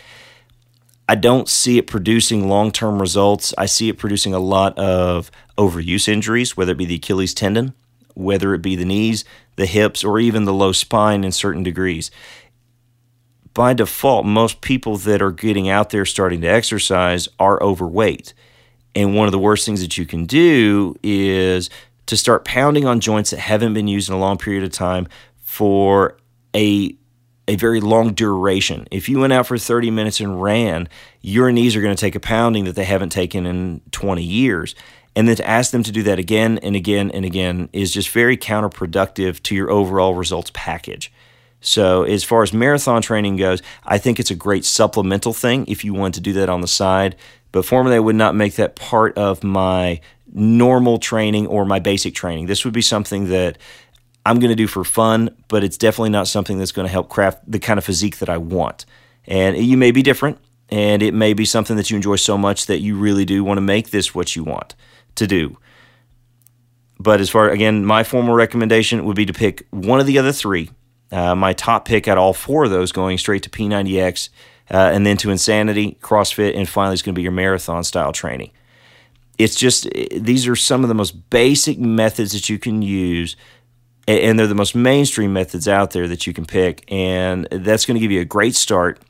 I 1.09 1.14
don't 1.14 1.48
see 1.48 1.78
it 1.78 1.87
producing 1.87 2.48
long 2.48 2.70
term 2.70 3.00
results. 3.00 3.54
I 3.57 3.66
see 3.66 3.88
it 3.88 3.98
producing 3.98 4.35
a 4.35 4.38
lot 4.38 4.78
of 4.78 5.31
overuse 5.57 6.07
injuries, 6.07 6.57
whether 6.57 6.72
it 6.72 6.78
be 6.78 6.85
the 6.85 6.96
Achilles 6.96 7.35
tendon 7.35 7.74
whether 8.18 8.52
it 8.52 8.62
be 8.62 8.74
the 8.74 8.85
knees, 8.85 9.24
the 9.57 9.66
hips, 9.66 10.02
or 10.02 10.18
even 10.18 10.44
the 10.44 10.52
low 10.52 10.72
spine 10.72 11.22
in 11.22 11.31
certain 11.31 11.62
degrees. 11.62 12.11
By 13.54 13.74
default, 13.74 14.26
most 14.26 14.61
people 14.61 14.96
that 14.98 15.20
are 15.22 15.32
getting 15.32 15.68
out 15.68 15.90
there 15.90 16.04
starting 16.04 16.40
to 16.42 16.46
exercise 16.46 17.28
are 17.38 17.62
overweight. 17.62 18.34
And 18.94 19.14
one 19.14 19.26
of 19.26 19.32
the 19.32 19.38
worst 19.38 19.66
things 19.66 19.80
that 19.80 19.98
you 19.98 20.06
can 20.06 20.26
do 20.26 20.96
is 21.02 21.70
to 22.06 22.16
start 22.16 22.44
pounding 22.44 22.87
on 22.87 23.00
joints 23.00 23.30
that 23.30 23.40
haven't 23.40 23.74
been 23.74 23.88
used 23.88 24.08
in 24.08 24.14
a 24.14 24.18
long 24.18 24.38
period 24.38 24.64
of 24.64 24.72
time 24.72 25.08
for 25.42 26.16
a 26.54 26.96
a 27.48 27.56
very 27.56 27.80
long 27.80 28.12
duration. 28.12 28.87
If 28.90 29.08
you 29.08 29.20
went 29.20 29.32
out 29.32 29.46
for 29.46 29.56
30 29.56 29.90
minutes 29.90 30.20
and 30.20 30.40
ran, 30.40 30.87
your 31.22 31.50
knees 31.50 31.74
are 31.74 31.80
going 31.80 31.96
to 31.96 32.00
take 32.00 32.14
a 32.14 32.20
pounding 32.20 32.64
that 32.64 32.76
they 32.76 32.84
haven't 32.84 33.08
taken 33.08 33.46
in 33.46 33.80
20 33.90 34.22
years. 34.22 34.74
And 35.16 35.26
then 35.26 35.37
to 35.37 35.48
ask 35.48 35.72
them 35.72 35.82
to 35.82 35.90
do 35.90 36.02
that 36.04 36.18
again 36.18 36.58
and 36.58 36.76
again 36.76 37.11
and 37.11 37.24
again 37.24 37.70
is 37.72 37.90
just 37.90 38.11
very 38.11 38.37
counterproductive 38.37 39.42
to 39.44 39.54
your 39.54 39.70
overall 39.70 40.14
results 40.14 40.50
package. 40.52 41.11
So, 41.60 42.04
as 42.04 42.22
far 42.22 42.42
as 42.42 42.52
marathon 42.52 43.02
training 43.02 43.36
goes, 43.36 43.62
I 43.84 43.98
think 43.98 44.20
it's 44.20 44.30
a 44.30 44.36
great 44.36 44.64
supplemental 44.64 45.32
thing 45.32 45.66
if 45.66 45.84
you 45.84 45.92
want 45.92 46.14
to 46.14 46.20
do 46.20 46.32
that 46.34 46.48
on 46.48 46.60
the 46.60 46.68
side. 46.68 47.16
But 47.50 47.64
formally, 47.64 47.96
I 47.96 48.00
would 48.00 48.14
not 48.16 48.34
make 48.34 48.54
that 48.56 48.76
part 48.76 49.16
of 49.18 49.42
my 49.42 50.00
normal 50.32 50.98
training 50.98 51.46
or 51.46 51.64
my 51.64 51.78
basic 51.78 52.14
training. 52.14 52.46
This 52.46 52.64
would 52.64 52.74
be 52.74 52.82
something 52.82 53.28
that 53.28 53.58
I'm 54.24 54.38
going 54.38 54.50
to 54.50 54.56
do 54.56 54.66
for 54.66 54.84
fun, 54.84 55.34
but 55.48 55.64
it's 55.64 55.78
definitely 55.78 56.10
not 56.10 56.28
something 56.28 56.58
that's 56.58 56.72
going 56.72 56.86
to 56.86 56.92
help 56.92 57.08
craft 57.08 57.50
the 57.50 57.58
kind 57.58 57.78
of 57.78 57.84
physique 57.84 58.18
that 58.18 58.28
I 58.28 58.36
want. 58.36 58.84
And 59.26 59.56
you 59.56 59.76
may 59.76 59.90
be 59.90 60.02
different, 60.02 60.38
and 60.68 61.02
it 61.02 61.14
may 61.14 61.32
be 61.32 61.44
something 61.44 61.76
that 61.76 61.90
you 61.90 61.96
enjoy 61.96 62.16
so 62.16 62.36
much 62.36 62.66
that 62.66 62.80
you 62.80 62.96
really 62.96 63.24
do 63.24 63.42
want 63.42 63.56
to 63.56 63.62
make 63.62 63.90
this 63.90 64.14
what 64.14 64.36
you 64.36 64.44
want 64.44 64.74
to 65.14 65.26
do. 65.26 65.56
But 67.00 67.20
as 67.20 67.30
far 67.30 67.48
again, 67.48 67.84
my 67.84 68.04
formal 68.04 68.34
recommendation 68.34 69.04
would 69.04 69.16
be 69.16 69.26
to 69.26 69.32
pick 69.32 69.66
one 69.70 70.00
of 70.00 70.06
the 70.06 70.18
other 70.18 70.32
three. 70.32 70.70
Uh, 71.10 71.34
my 71.34 71.52
top 71.52 71.84
pick 71.84 72.06
at 72.06 72.18
all 72.18 72.34
four 72.34 72.64
of 72.64 72.70
those 72.70 72.92
going 72.92 73.16
straight 73.18 73.42
to 73.42 73.50
P90X, 73.50 74.28
uh, 74.70 74.90
and 74.92 75.06
then 75.06 75.16
to 75.18 75.30
Insanity, 75.30 75.96
CrossFit, 76.02 76.56
and 76.56 76.68
finally 76.68 76.94
it's 76.94 77.02
going 77.02 77.14
to 77.14 77.18
be 77.18 77.22
your 77.22 77.32
marathon 77.32 77.82
style 77.82 78.12
training. 78.12 78.50
It's 79.38 79.54
just 79.54 79.88
these 80.14 80.46
are 80.46 80.56
some 80.56 80.82
of 80.82 80.88
the 80.88 80.94
most 80.94 81.30
basic 81.30 81.78
methods 81.78 82.32
that 82.32 82.48
you 82.48 82.58
can 82.58 82.82
use, 82.82 83.36
and 84.06 84.38
they're 84.38 84.46
the 84.46 84.54
most 84.54 84.74
mainstream 84.74 85.32
methods 85.32 85.68
out 85.68 85.92
there 85.92 86.08
that 86.08 86.26
you 86.26 86.34
can 86.34 86.44
pick, 86.44 86.84
and 86.92 87.46
that's 87.50 87.86
going 87.86 87.94
to 87.94 88.00
give 88.00 88.10
you 88.10 88.20
a 88.20 88.26
great 88.26 88.54
start. 88.54 89.00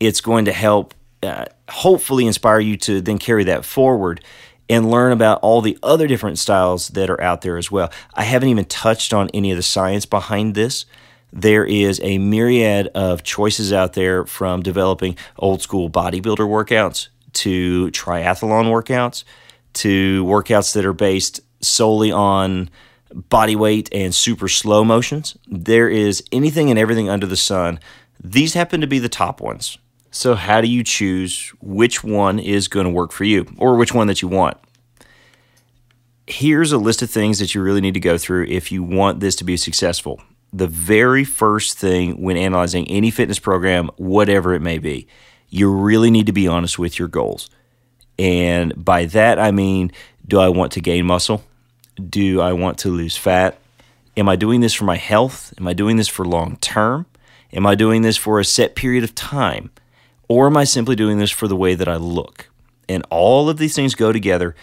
It's 0.00 0.20
going 0.20 0.44
to 0.46 0.52
help, 0.52 0.94
uh, 1.22 1.46
hopefully, 1.70 2.26
inspire 2.26 2.60
you 2.60 2.76
to 2.78 3.00
then 3.00 3.18
carry 3.18 3.44
that 3.44 3.64
forward 3.64 4.22
and 4.68 4.90
learn 4.90 5.12
about 5.12 5.40
all 5.42 5.60
the 5.60 5.78
other 5.82 6.06
different 6.06 6.38
styles 6.38 6.88
that 6.88 7.10
are 7.10 7.20
out 7.20 7.42
there 7.42 7.56
as 7.56 7.70
well. 7.70 7.90
I 8.14 8.24
haven't 8.24 8.48
even 8.48 8.64
touched 8.64 9.12
on 9.12 9.30
any 9.34 9.50
of 9.50 9.56
the 9.56 9.62
science 9.62 10.06
behind 10.06 10.54
this. 10.54 10.86
There 11.32 11.64
is 11.64 12.00
a 12.02 12.18
myriad 12.18 12.88
of 12.94 13.24
choices 13.24 13.72
out 13.72 13.94
there 13.94 14.24
from 14.24 14.62
developing 14.62 15.16
old 15.38 15.62
school 15.62 15.90
bodybuilder 15.90 16.46
workouts 16.48 17.08
to 17.34 17.90
triathlon 17.90 18.66
workouts 18.66 19.24
to 19.74 20.24
workouts 20.24 20.72
that 20.74 20.84
are 20.84 20.92
based 20.92 21.40
solely 21.60 22.12
on 22.12 22.70
body 23.12 23.56
weight 23.56 23.88
and 23.92 24.14
super 24.14 24.48
slow 24.48 24.84
motions. 24.84 25.36
There 25.48 25.88
is 25.88 26.22
anything 26.32 26.70
and 26.70 26.78
everything 26.78 27.08
under 27.08 27.26
the 27.26 27.36
sun. 27.36 27.80
These 28.22 28.54
happen 28.54 28.80
to 28.80 28.86
be 28.86 28.98
the 28.98 29.08
top 29.08 29.40
ones. 29.40 29.78
So, 30.14 30.36
how 30.36 30.60
do 30.60 30.68
you 30.68 30.84
choose 30.84 31.52
which 31.60 32.04
one 32.04 32.38
is 32.38 32.68
going 32.68 32.84
to 32.84 32.90
work 32.90 33.10
for 33.10 33.24
you 33.24 33.52
or 33.58 33.74
which 33.74 33.92
one 33.92 34.06
that 34.06 34.22
you 34.22 34.28
want? 34.28 34.56
Here's 36.28 36.70
a 36.70 36.78
list 36.78 37.02
of 37.02 37.10
things 37.10 37.40
that 37.40 37.52
you 37.52 37.60
really 37.60 37.80
need 37.80 37.94
to 37.94 38.00
go 38.00 38.16
through 38.16 38.44
if 38.44 38.70
you 38.70 38.84
want 38.84 39.18
this 39.18 39.34
to 39.36 39.44
be 39.44 39.56
successful. 39.56 40.22
The 40.52 40.68
very 40.68 41.24
first 41.24 41.78
thing 41.78 42.22
when 42.22 42.36
analyzing 42.36 42.86
any 42.86 43.10
fitness 43.10 43.40
program, 43.40 43.90
whatever 43.96 44.54
it 44.54 44.62
may 44.62 44.78
be, 44.78 45.08
you 45.48 45.68
really 45.68 46.12
need 46.12 46.26
to 46.26 46.32
be 46.32 46.46
honest 46.46 46.78
with 46.78 46.96
your 46.96 47.08
goals. 47.08 47.50
And 48.16 48.72
by 48.84 49.06
that, 49.06 49.40
I 49.40 49.50
mean, 49.50 49.90
do 50.28 50.38
I 50.38 50.48
want 50.48 50.70
to 50.72 50.80
gain 50.80 51.06
muscle? 51.06 51.42
Do 51.96 52.40
I 52.40 52.52
want 52.52 52.78
to 52.78 52.88
lose 52.88 53.16
fat? 53.16 53.58
Am 54.16 54.28
I 54.28 54.36
doing 54.36 54.60
this 54.60 54.74
for 54.74 54.84
my 54.84 54.96
health? 54.96 55.52
Am 55.58 55.66
I 55.66 55.72
doing 55.72 55.96
this 55.96 56.08
for 56.08 56.24
long 56.24 56.56
term? 56.58 57.06
Am 57.52 57.66
I 57.66 57.74
doing 57.74 58.02
this 58.02 58.16
for 58.16 58.38
a 58.38 58.44
set 58.44 58.76
period 58.76 59.02
of 59.02 59.16
time? 59.16 59.72
Or 60.28 60.46
am 60.46 60.56
I 60.56 60.64
simply 60.64 60.96
doing 60.96 61.18
this 61.18 61.30
for 61.30 61.48
the 61.48 61.56
way 61.56 61.74
that 61.74 61.88
I 61.88 61.96
look? 61.96 62.48
And 62.88 63.04
all 63.10 63.48
of 63.48 63.58
these 63.58 63.74
things 63.74 63.94
go 63.94 64.12
together 64.12 64.54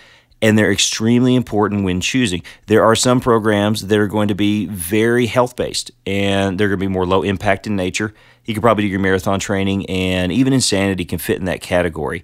and 0.42 0.58
they're 0.58 0.72
extremely 0.72 1.36
important 1.36 1.84
when 1.84 2.02
choosing. 2.02 2.44
There 2.68 2.84
are 2.84 2.96
some 2.96 3.20
programs 3.20 3.88
that 3.88 4.00
are 4.00 4.08
going 4.08 4.28
to 4.30 4.36
be 4.36 4.66
very 4.66 5.28
health 5.28 5.56
based 5.56 5.92
and 6.06 6.60
they're 6.60 6.68
going 6.68 6.80
to 6.80 6.86
be 6.86 6.92
more 6.92 7.06
low 7.06 7.22
impact 7.22 7.68
in 7.68 7.76
nature. 7.76 8.14
You 8.46 8.54
could 8.54 8.64
probably 8.64 8.86
do 8.86 8.90
your 8.90 9.00
marathon 9.00 9.40
training 9.40 9.86
and 9.88 10.32
even 10.32 10.54
insanity 10.54 11.06
can 11.06 11.20
fit 11.20 11.38
in 11.38 11.46
that 11.46 11.62
category. 11.62 12.24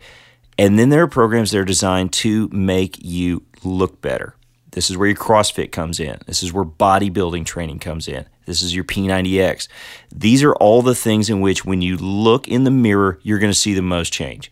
And 0.58 0.80
then 0.80 0.89
there 0.89 1.04
are 1.04 1.08
programs 1.08 1.52
that 1.52 1.60
are 1.60 1.65
designed 1.65 2.13
to 2.13 2.50
make 2.52 2.97
you 3.04 3.43
look 3.63 4.02
better. 4.02 4.36
This 4.71 4.89
is 4.89 4.97
where 4.97 5.08
your 5.08 5.17
CrossFit 5.17 5.71
comes 5.71 6.00
in. 6.00 6.19
This 6.26 6.41
is 6.41 6.52
where 6.52 6.65
bodybuilding 6.65 7.45
training 7.45 7.80
comes 7.80 8.08
in. 8.08 8.26
This 8.47 8.63
is 8.63 8.73
your 8.73 8.86
P90X. 8.86 9.67
These 10.12 10.41
are 10.41 10.55
all 10.55 10.81
the 10.81 10.95
things 10.95 11.29
in 11.29 11.41
which, 11.41 11.65
when 11.65 11.81
you 11.83 11.97
look 11.97 12.47
in 12.47 12.63
the 12.63 12.71
mirror, 12.71 13.19
you're 13.21 13.39
going 13.39 13.51
to 13.51 13.57
see 13.57 13.75
the 13.75 13.81
most 13.83 14.12
change. 14.12 14.51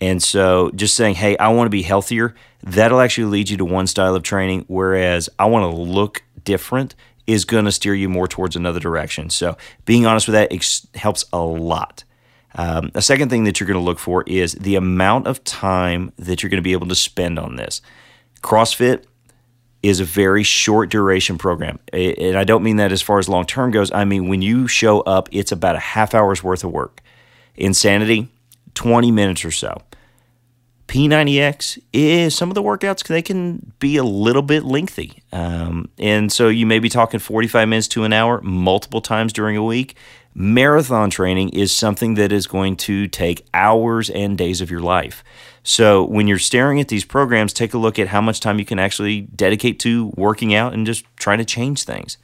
And 0.00 0.22
so, 0.22 0.70
just 0.74 0.94
saying, 0.94 1.14
hey, 1.14 1.38
I 1.38 1.48
want 1.48 1.66
to 1.66 1.70
be 1.70 1.82
healthier, 1.82 2.34
that'll 2.62 3.00
actually 3.00 3.30
lead 3.30 3.48
you 3.48 3.56
to 3.56 3.64
one 3.64 3.86
style 3.86 4.14
of 4.14 4.22
training. 4.22 4.64
Whereas 4.68 5.30
I 5.38 5.46
want 5.46 5.72
to 5.72 5.80
look 5.80 6.22
different 6.44 6.94
is 7.26 7.44
going 7.44 7.64
to 7.64 7.72
steer 7.72 7.94
you 7.94 8.08
more 8.08 8.28
towards 8.28 8.56
another 8.56 8.80
direction. 8.80 9.30
So, 9.30 9.56
being 9.86 10.04
honest 10.04 10.26
with 10.26 10.34
that 10.34 10.52
ex- 10.52 10.86
helps 10.94 11.24
a 11.32 11.40
lot. 11.40 12.04
Um, 12.56 12.90
a 12.94 13.02
second 13.02 13.28
thing 13.28 13.44
that 13.44 13.60
you're 13.60 13.66
going 13.66 13.78
to 13.78 13.84
look 13.84 13.98
for 13.98 14.24
is 14.26 14.54
the 14.54 14.76
amount 14.76 15.26
of 15.26 15.44
time 15.44 16.12
that 16.16 16.42
you're 16.42 16.50
going 16.50 16.58
to 16.58 16.62
be 16.62 16.72
able 16.72 16.88
to 16.88 16.94
spend 16.94 17.38
on 17.38 17.56
this. 17.56 17.80
CrossFit 18.42 19.04
is 19.86 20.00
a 20.00 20.04
very 20.04 20.42
short 20.42 20.90
duration 20.90 21.38
program. 21.38 21.78
And 21.92 22.36
I 22.36 22.44
don't 22.44 22.62
mean 22.62 22.76
that 22.76 22.92
as 22.92 23.02
far 23.02 23.18
as 23.18 23.28
long 23.28 23.46
term 23.46 23.70
goes. 23.70 23.90
I 23.92 24.04
mean, 24.04 24.28
when 24.28 24.42
you 24.42 24.66
show 24.66 25.00
up, 25.00 25.28
it's 25.32 25.52
about 25.52 25.76
a 25.76 25.80
half 25.80 26.14
hour's 26.14 26.42
worth 26.42 26.64
of 26.64 26.72
work. 26.72 27.02
Insanity, 27.56 28.28
20 28.74 29.10
minutes 29.10 29.44
or 29.44 29.50
so. 29.50 29.82
P90X 30.88 31.82
is 31.92 32.34
some 32.34 32.48
of 32.48 32.54
the 32.54 32.62
workouts, 32.62 33.04
they 33.06 33.22
can 33.22 33.72
be 33.80 33.96
a 33.96 34.04
little 34.04 34.42
bit 34.42 34.64
lengthy. 34.64 35.22
Um, 35.32 35.88
and 35.98 36.30
so 36.30 36.48
you 36.48 36.64
may 36.64 36.78
be 36.78 36.88
talking 36.88 37.18
45 37.18 37.68
minutes 37.68 37.88
to 37.88 38.04
an 38.04 38.12
hour 38.12 38.40
multiple 38.42 39.00
times 39.00 39.32
during 39.32 39.56
a 39.56 39.64
week. 39.64 39.96
Marathon 40.32 41.10
training 41.10 41.48
is 41.48 41.74
something 41.74 42.14
that 42.14 42.30
is 42.30 42.46
going 42.46 42.76
to 42.76 43.08
take 43.08 43.46
hours 43.52 44.10
and 44.10 44.38
days 44.38 44.60
of 44.60 44.70
your 44.70 44.80
life. 44.80 45.24
So 45.68 46.04
when 46.04 46.28
you're 46.28 46.38
staring 46.38 46.78
at 46.78 46.86
these 46.86 47.04
programs, 47.04 47.52
take 47.52 47.74
a 47.74 47.78
look 47.78 47.98
at 47.98 48.06
how 48.06 48.20
much 48.20 48.38
time 48.38 48.60
you 48.60 48.64
can 48.64 48.78
actually 48.78 49.22
dedicate 49.22 49.80
to 49.80 50.12
working 50.16 50.54
out 50.54 50.72
and 50.72 50.86
just 50.86 51.04
trying 51.16 51.38
to 51.38 51.44
change 51.44 51.82
things. 51.82 52.18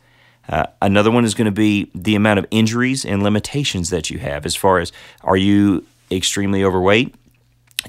Uh, 0.48 0.66
another 0.81 1.11
one 1.11 1.24
is 1.24 1.35
going 1.35 1.46
to 1.46 1.50
be 1.50 1.90
the 1.92 2.14
amount 2.14 2.38
of 2.38 2.46
injuries 2.52 3.05
and 3.05 3.20
limitations 3.20 3.90
that 3.90 4.11
you 4.11 4.20
have 4.20 4.46
as 4.46 4.55
far 4.55 4.78
as 4.78 4.92
are 5.22 5.37
you 5.37 5.85
extremely 6.09 6.62
overweight? 6.62 7.16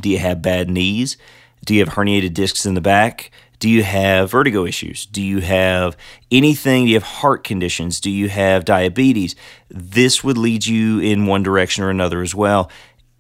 Do 0.02 0.10
you 0.10 0.18
have 0.18 0.42
bad 0.42 0.72
knees? 0.72 1.18
Do 1.64 1.76
you 1.76 1.86
have 1.86 1.94
herniated 1.94 2.34
discs 2.34 2.66
in 2.66 2.74
the 2.74 2.82
back? 2.82 3.30
Do 3.60 3.70
you 3.70 3.84
have 3.84 4.32
vertigo 4.32 4.66
issues? 4.66 5.06
Do 5.06 5.22
you 5.22 5.40
have 5.40 5.96
anything? 6.32 6.86
Do 6.86 6.90
you 6.90 6.96
have 6.96 7.04
heart 7.04 7.44
conditions? 7.44 8.02
Do 8.02 8.10
you 8.10 8.28
have 8.28 8.66
diabetes? 8.66 9.36
This 9.70 10.24
would 10.24 10.38
lead 10.38 10.66
you 10.66 11.00
in 11.00 11.28
one 11.28 11.44
direction 11.44 11.84
or 11.84 11.92
another 11.92 12.24
as 12.24 12.34
well. 12.34 12.72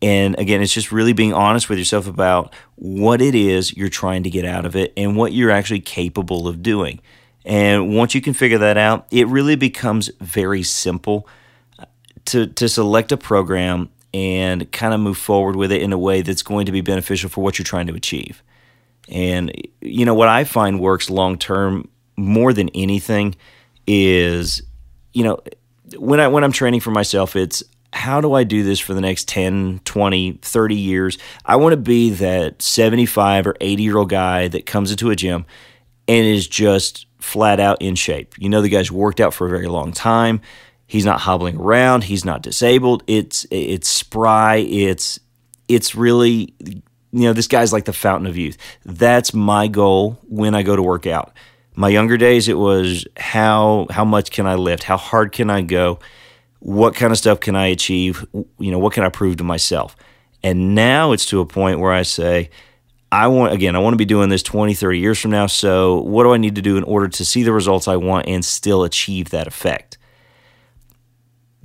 And 0.03 0.37
again, 0.37 0.61
it's 0.61 0.73
just 0.73 0.91
really 0.91 1.13
being 1.13 1.31
honest 1.33 1.69
with 1.69 1.79
yourself 1.79 2.07
about 2.07 2.53
what 2.75 3.21
it 3.21 3.35
is 3.35 3.75
you're 3.77 3.87
trying 3.87 4.23
to 4.23 4.29
get 4.29 4.43
out 4.43 4.65
of 4.65 4.75
it 4.75 4.91
and 4.97 5.15
what 5.15 5.31
you're 5.31 5.49
actually 5.49 5.79
capable 5.79 6.45
of 6.45 6.61
doing. 6.61 6.99
And 7.45 7.95
once 7.95 8.13
you 8.13 8.19
can 8.19 8.33
figure 8.33 8.57
that 8.57 8.77
out, 8.77 9.07
it 9.11 9.27
really 9.27 9.55
becomes 9.55 10.11
very 10.19 10.61
simple 10.61 11.25
to, 12.25 12.47
to 12.47 12.67
select 12.67 13.13
a 13.13 13.17
program 13.17 13.89
and 14.13 14.69
kind 14.73 14.93
of 14.93 14.99
move 14.99 15.17
forward 15.17 15.55
with 15.55 15.71
it 15.71 15.81
in 15.81 15.93
a 15.93 15.97
way 15.97 16.21
that's 16.21 16.43
going 16.43 16.65
to 16.65 16.73
be 16.73 16.81
beneficial 16.81 17.29
for 17.29 17.41
what 17.41 17.57
you're 17.57 17.63
trying 17.63 17.87
to 17.87 17.93
achieve. 17.95 18.43
And, 19.07 19.53
you 19.79 20.03
know, 20.05 20.13
what 20.13 20.27
I 20.27 20.43
find 20.43 20.81
works 20.81 21.09
long 21.09 21.37
term 21.37 21.87
more 22.17 22.51
than 22.51 22.67
anything 22.75 23.35
is, 23.87 24.63
you 25.13 25.23
know, 25.23 25.39
when 25.97 26.19
I 26.19 26.27
when 26.27 26.43
I'm 26.43 26.51
training 26.51 26.81
for 26.81 26.91
myself, 26.91 27.35
it's 27.35 27.63
how 27.93 28.21
do 28.21 28.33
I 28.33 28.43
do 28.43 28.63
this 28.63 28.79
for 28.79 28.95
the 28.95 29.01
next 29.01 29.27
10, 29.27 29.81
20, 29.85 30.39
30 30.41 30.75
years? 30.75 31.17
I 31.45 31.57
want 31.57 31.73
to 31.73 31.77
be 31.77 32.09
that 32.09 32.61
75 32.61 33.47
or 33.47 33.55
80 33.61 33.83
year 33.83 33.97
old 33.97 34.09
guy 34.09 34.47
that 34.47 34.65
comes 34.65 34.89
into 34.89 35.11
a 35.11 35.15
gym 35.15 35.45
and 36.07 36.25
is 36.25 36.47
just 36.47 37.05
flat 37.19 37.59
out 37.59 37.81
in 37.81 37.93
shape. 37.95 38.33
You 38.39 38.49
know, 38.49 38.61
the 38.61 38.69
guy's 38.69 38.91
worked 38.91 39.21
out 39.21 39.33
for 39.33 39.45
a 39.45 39.49
very 39.49 39.67
long 39.67 39.91
time. 39.91 40.41
He's 40.87 41.05
not 41.05 41.21
hobbling 41.21 41.57
around. 41.57 42.03
He's 42.03 42.25
not 42.25 42.41
disabled. 42.41 43.03
It's 43.05 43.45
it's 43.51 43.87
spry. 43.87 44.57
It's 44.57 45.19
it's 45.67 45.95
really 45.95 46.53
you 46.59 46.81
know 47.11 47.33
this 47.33 47.47
guy's 47.47 47.71
like 47.71 47.85
the 47.85 47.93
fountain 47.93 48.27
of 48.27 48.37
youth. 48.37 48.57
That's 48.85 49.33
my 49.33 49.67
goal 49.67 50.19
when 50.27 50.55
I 50.55 50.63
go 50.63 50.75
to 50.75 50.81
work 50.81 51.05
out. 51.05 51.33
My 51.75 51.89
younger 51.89 52.17
days, 52.17 52.47
it 52.47 52.57
was 52.57 53.07
how 53.17 53.85
how 53.91 54.03
much 54.03 54.31
can 54.31 54.47
I 54.47 54.55
lift? 54.55 54.83
How 54.83 54.97
hard 54.97 55.31
can 55.31 55.49
I 55.49 55.61
go? 55.61 55.99
What 56.63 56.95
kind 56.95 57.11
of 57.11 57.17
stuff 57.17 57.41
can 57.41 57.57
I 57.57 57.67
achieve? 57.67 58.25
You 58.33 58.71
know, 58.71 58.79
what 58.79 58.93
can 58.93 59.03
I 59.03 59.09
prove 59.09 59.35
to 59.37 59.43
myself? 59.43 59.97
And 60.41 60.73
now 60.75 61.11
it's 61.11 61.25
to 61.25 61.41
a 61.41 61.45
point 61.45 61.81
where 61.81 61.91
I 61.91 62.03
say, 62.03 62.49
I 63.11 63.27
want, 63.27 63.53
again, 63.53 63.75
I 63.75 63.79
want 63.79 63.93
to 63.93 63.97
be 63.97 64.05
doing 64.05 64.29
this 64.29 64.41
20, 64.43 64.73
30 64.73 64.97
years 64.97 65.19
from 65.19 65.31
now. 65.31 65.45
So, 65.47 65.99
what 65.99 66.23
do 66.23 66.33
I 66.33 66.37
need 66.37 66.55
to 66.55 66.61
do 66.61 66.77
in 66.77 66.83
order 66.85 67.09
to 67.09 67.25
see 67.25 67.43
the 67.43 67.51
results 67.51 67.89
I 67.89 67.97
want 67.97 68.27
and 68.27 68.45
still 68.45 68.83
achieve 68.83 69.29
that 69.29 69.45
effect? 69.45 69.97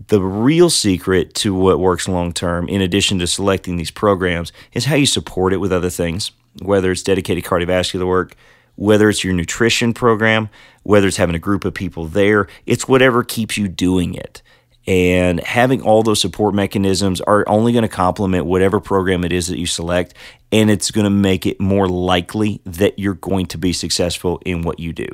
The 0.09 0.21
real 0.21 0.69
secret 0.69 1.33
to 1.37 1.55
what 1.55 1.79
works 1.79 2.09
long 2.09 2.33
term, 2.33 2.69
in 2.69 2.81
addition 2.81 3.21
to 3.21 3.29
selecting 3.29 3.77
these 3.77 3.93
programs, 3.93 4.53
is 4.73 4.87
how 4.87 4.97
you 4.97 5.07
support 5.07 5.53
it 5.53 5.59
with 5.59 5.73
other 5.73 5.91
things, 5.91 6.33
whether 6.61 6.91
it's 6.91 7.05
dedicated 7.05 7.45
cardiovascular 7.45 8.07
work, 8.07 8.35
whether 8.75 9.09
it's 9.09 9.23
your 9.23 9.33
nutrition 9.33 9.95
program, 9.95 10.49
whether 10.83 11.07
it's 11.07 11.19
having 11.19 11.37
a 11.37 11.41
group 11.41 11.65
of 11.65 11.73
people 11.73 12.07
there, 12.07 12.49
it's 12.67 12.89
whatever 12.89 13.23
keeps 13.23 13.57
you 13.57 13.69
doing 13.69 14.15
it. 14.15 14.43
And 14.89 15.41
having 15.41 15.83
all 15.83 16.03
those 16.03 16.19
support 16.19 16.55
mechanisms 16.55 17.21
are 17.21 17.47
only 17.47 17.73
going 17.73 17.83
to 17.83 17.89
complement 17.89 18.47
whatever 18.47 18.81
program 18.81 19.23
it 19.23 19.35
is 19.35 19.49
that 19.49 19.59
you 19.59 19.67
select. 19.67 20.15
And 20.51 20.71
it's 20.71 20.91
going 20.91 21.05
to 21.05 21.11
make 21.11 21.45
it 21.45 21.61
more 21.61 21.87
likely 21.87 22.63
that 22.65 22.99
you're 22.99 23.13
going 23.13 23.45
to 23.47 23.59
be 23.59 23.75
successful 23.75 24.41
in 24.47 24.63
what 24.63 24.81
you 24.81 24.95
do. 24.95 25.07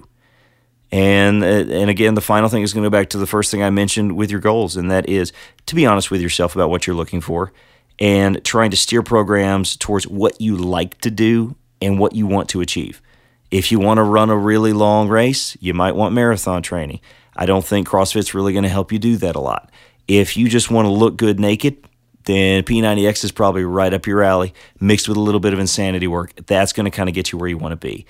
And, 0.92 1.42
uh, 1.42 1.46
and 1.46 1.90
again, 1.90 2.14
the 2.14 2.20
final 2.20 2.48
thing 2.48 2.62
is 2.62 2.72
going 2.72 2.84
to 2.84 2.87
go 2.87 2.96
back 2.96 3.10
to 3.10 3.18
the 3.18 3.26
first 3.26 3.50
thing 3.50 3.64
I 3.64 3.70
mentioned 3.70 4.16
with 4.16 4.30
your 4.30 4.38
goals, 4.38 4.76
and 4.76 4.92
that 4.92 5.08
is 5.08 5.32
to 5.66 5.74
be 5.74 5.87
honest 5.87 6.08
with 6.08 6.20
yourself 6.20 6.54
about 6.54 6.70
what 6.70 6.87
you're 6.87 6.94
looking 6.94 7.20
for 7.20 7.52
and 7.98 8.44
trying 8.44 8.70
to 8.70 8.76
steer 8.76 9.02
programs 9.02 9.76
towards 9.76 10.06
what 10.06 10.40
you 10.40 10.56
like 10.56 11.00
to 11.00 11.10
do 11.10 11.56
and 11.82 11.98
what 11.98 12.14
you 12.14 12.28
want 12.28 12.48
to 12.50 12.60
achieve. 12.60 13.02
If 13.50 13.72
you 13.72 13.80
want 13.80 13.98
to 13.98 14.04
run 14.04 14.30
a 14.30 14.37
really 14.37 14.72
long 14.72 15.08
race, 15.08 15.56
you 15.60 15.74
might 15.74 15.96
want 15.96 16.14
marathon 16.14 16.62
training. 16.62 17.00
I 17.36 17.46
don't 17.46 17.64
think 17.64 17.88
CrossFit's 17.88 18.34
really 18.34 18.52
going 18.52 18.64
to 18.64 18.68
help 18.68 18.92
you 18.92 18.98
do 18.98 19.16
that 19.18 19.36
a 19.36 19.40
lot. 19.40 19.70
If 20.06 20.36
you 20.36 20.48
just 20.48 20.70
want 20.70 20.86
to 20.86 20.92
look 20.92 21.16
good 21.16 21.40
naked, 21.40 21.88
then 22.24 22.62
P90X 22.62 23.24
is 23.24 23.32
probably 23.32 23.64
right 23.64 23.92
up 23.92 24.06
your 24.06 24.22
alley, 24.22 24.54
mixed 24.80 25.08
with 25.08 25.16
a 25.16 25.20
little 25.20 25.40
bit 25.40 25.52
of 25.52 25.58
insanity 25.58 26.06
work. 26.06 26.34
That's 26.46 26.72
going 26.72 26.84
to 26.84 26.90
kind 26.90 27.08
of 27.08 27.14
get 27.14 27.32
you 27.32 27.38
where 27.38 27.48
you 27.48 27.58
want 27.58 27.72
to 27.72 27.76
be. 27.76 28.06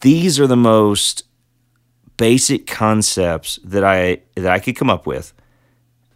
These 0.00 0.40
are 0.40 0.46
the 0.46 0.56
most 0.56 1.24
basic 2.16 2.66
concepts 2.66 3.58
that 3.64 3.84
I 3.84 4.20
that 4.34 4.52
I 4.52 4.58
could 4.58 4.76
come 4.76 4.90
up 4.90 5.06
with 5.06 5.32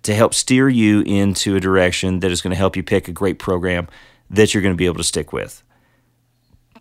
to 0.03 0.15
help 0.15 0.35
steer 0.35 0.69
you 0.69 1.01
into 1.03 1.57
a 1.57 1.61
direction 1.61 2.21
that 2.21 2.31
is 2.31 2.43
going 2.43 2.51
to 2.51 2.57
help 2.57 2.77
you 2.77 2.83
pick 2.83 3.09
a 3.09 3.13
great 3.13 3.39
program 3.39 3.89
that 4.31 4.53
you're 4.53 4.63
going 4.63 4.75
to 4.75 4.79
be 4.79 4.87
able 4.87 4.97
to 4.97 5.05
stick 5.05 5.33
with. 5.33 5.63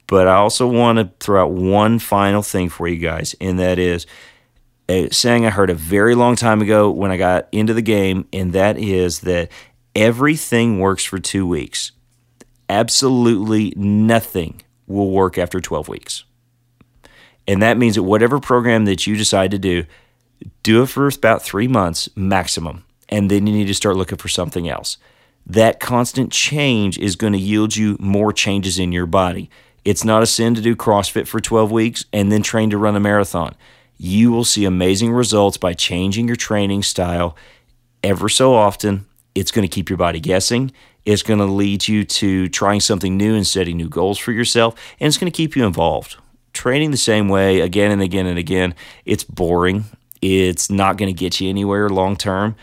But 0.08 0.28
I 0.28 0.36
also 0.36 0.68
want 0.68 1.00
to 1.00 1.12
throw 1.20 1.44
out 1.44 1.52
one 1.52 2.00
final 2.00 2.42
thing 2.42 2.70
for 2.70 2.88
you 2.88 2.98
guys, 2.98 3.36
and 3.40 3.58
that 3.60 3.80
is 3.80 4.06
a 4.90 5.10
saying 5.10 5.46
I 5.46 5.50
heard 5.50 5.70
a 5.70 5.76
very 5.76 6.16
long 6.16 6.36
time 6.36 6.62
ago 6.62 6.92
when 6.92 7.12
I 7.12 7.18
got 7.18 7.48
into 7.52 7.74
the 7.74 7.82
game, 7.82 8.28
and 8.34 8.54
that 8.54 8.78
is 8.78 9.22
that 9.22 9.50
everything 9.96 10.80
works 10.80 11.04
for 11.04 11.20
two 11.20 11.48
weeks. 11.48 11.92
Absolutely 12.70 13.74
nothing 13.76 14.62
will 14.88 15.12
work 15.12 15.38
after 15.38 15.60
12 15.60 15.88
weeks. 15.88 16.24
And 17.48 17.62
that 17.62 17.78
means 17.78 17.96
that 17.96 18.04
whatever 18.04 18.40
program 18.40 18.86
that 18.86 19.06
you 19.06 19.16
decide 19.16 19.52
to 19.52 19.60
do, 19.60 19.86
do 20.62 20.84
it 20.84 20.88
for 20.88 21.08
about 21.08 21.42
three 21.42 21.68
months 21.68 22.10
maximum. 22.16 22.86
And 23.10 23.30
then 23.30 23.48
you 23.48 23.54
need 23.54 23.68
to 23.68 23.74
start 23.74 23.98
looking 23.98 24.18
for 24.18 24.30
something 24.30 24.68
else. 24.68 24.98
That 25.46 25.80
constant 25.80 26.32
change 26.32 26.98
is 26.98 27.16
going 27.16 27.34
to 27.34 27.40
yield 27.40 27.76
you 27.76 27.98
more 28.00 28.32
changes 28.32 28.80
in 28.80 28.92
your 28.92 29.06
body. 29.06 29.50
It's 29.84 30.06
not 30.06 30.24
a 30.24 30.28
sin 30.28 30.56
to 30.56 30.62
do 30.62 30.76
CrossFit 30.76 31.28
for 31.28 31.42
12 31.42 31.72
weeks 31.72 32.06
and 32.14 32.32
then 32.32 32.42
train 32.42 32.70
to 32.70 32.78
run 32.78 32.96
a 32.96 33.02
marathon. 33.02 33.56
You 34.06 34.34
will 34.34 34.44
see 34.44 34.66
amazing 34.66 35.14
results 35.14 35.56
by 35.56 35.74
changing 35.74 36.28
your 36.28 36.36
training 36.36 36.84
style 36.84 37.38
ever 38.04 38.28
so 38.28 38.54
often. 38.54 39.06
It's 39.34 39.50
going 39.50 39.66
to 39.66 39.74
keep 39.74 39.90
your 39.90 39.96
body 39.96 40.20
guessing. 40.20 40.74
It's 41.06 41.24
going 41.24 41.40
to 41.40 41.46
lead 41.46 41.88
you 41.88 42.04
to 42.04 42.50
trying 42.50 42.82
something 42.82 43.16
new 43.16 43.34
and 43.34 43.48
setting 43.48 43.78
new 43.78 43.88
goals 43.88 44.20
for 44.20 44.34
yourself, 44.34 44.76
and 45.00 45.08
it's 45.08 45.18
going 45.18 45.32
to 45.32 45.36
keep 45.36 45.56
you 45.56 45.66
involved. 45.66 46.18
Training 46.52 46.92
the 46.92 46.98
same 46.98 47.30
way 47.30 47.62
again 47.62 47.92
and 47.92 48.02
again 48.02 48.26
and 48.26 48.38
again, 48.38 48.76
it's 49.06 49.24
boring. 49.24 49.86
It's 50.22 50.70
not 50.70 50.98
going 50.98 51.08
to 51.08 51.18
get 51.18 51.40
you 51.40 51.48
anywhere 51.48 51.88
long 51.88 52.18
term. 52.18 52.58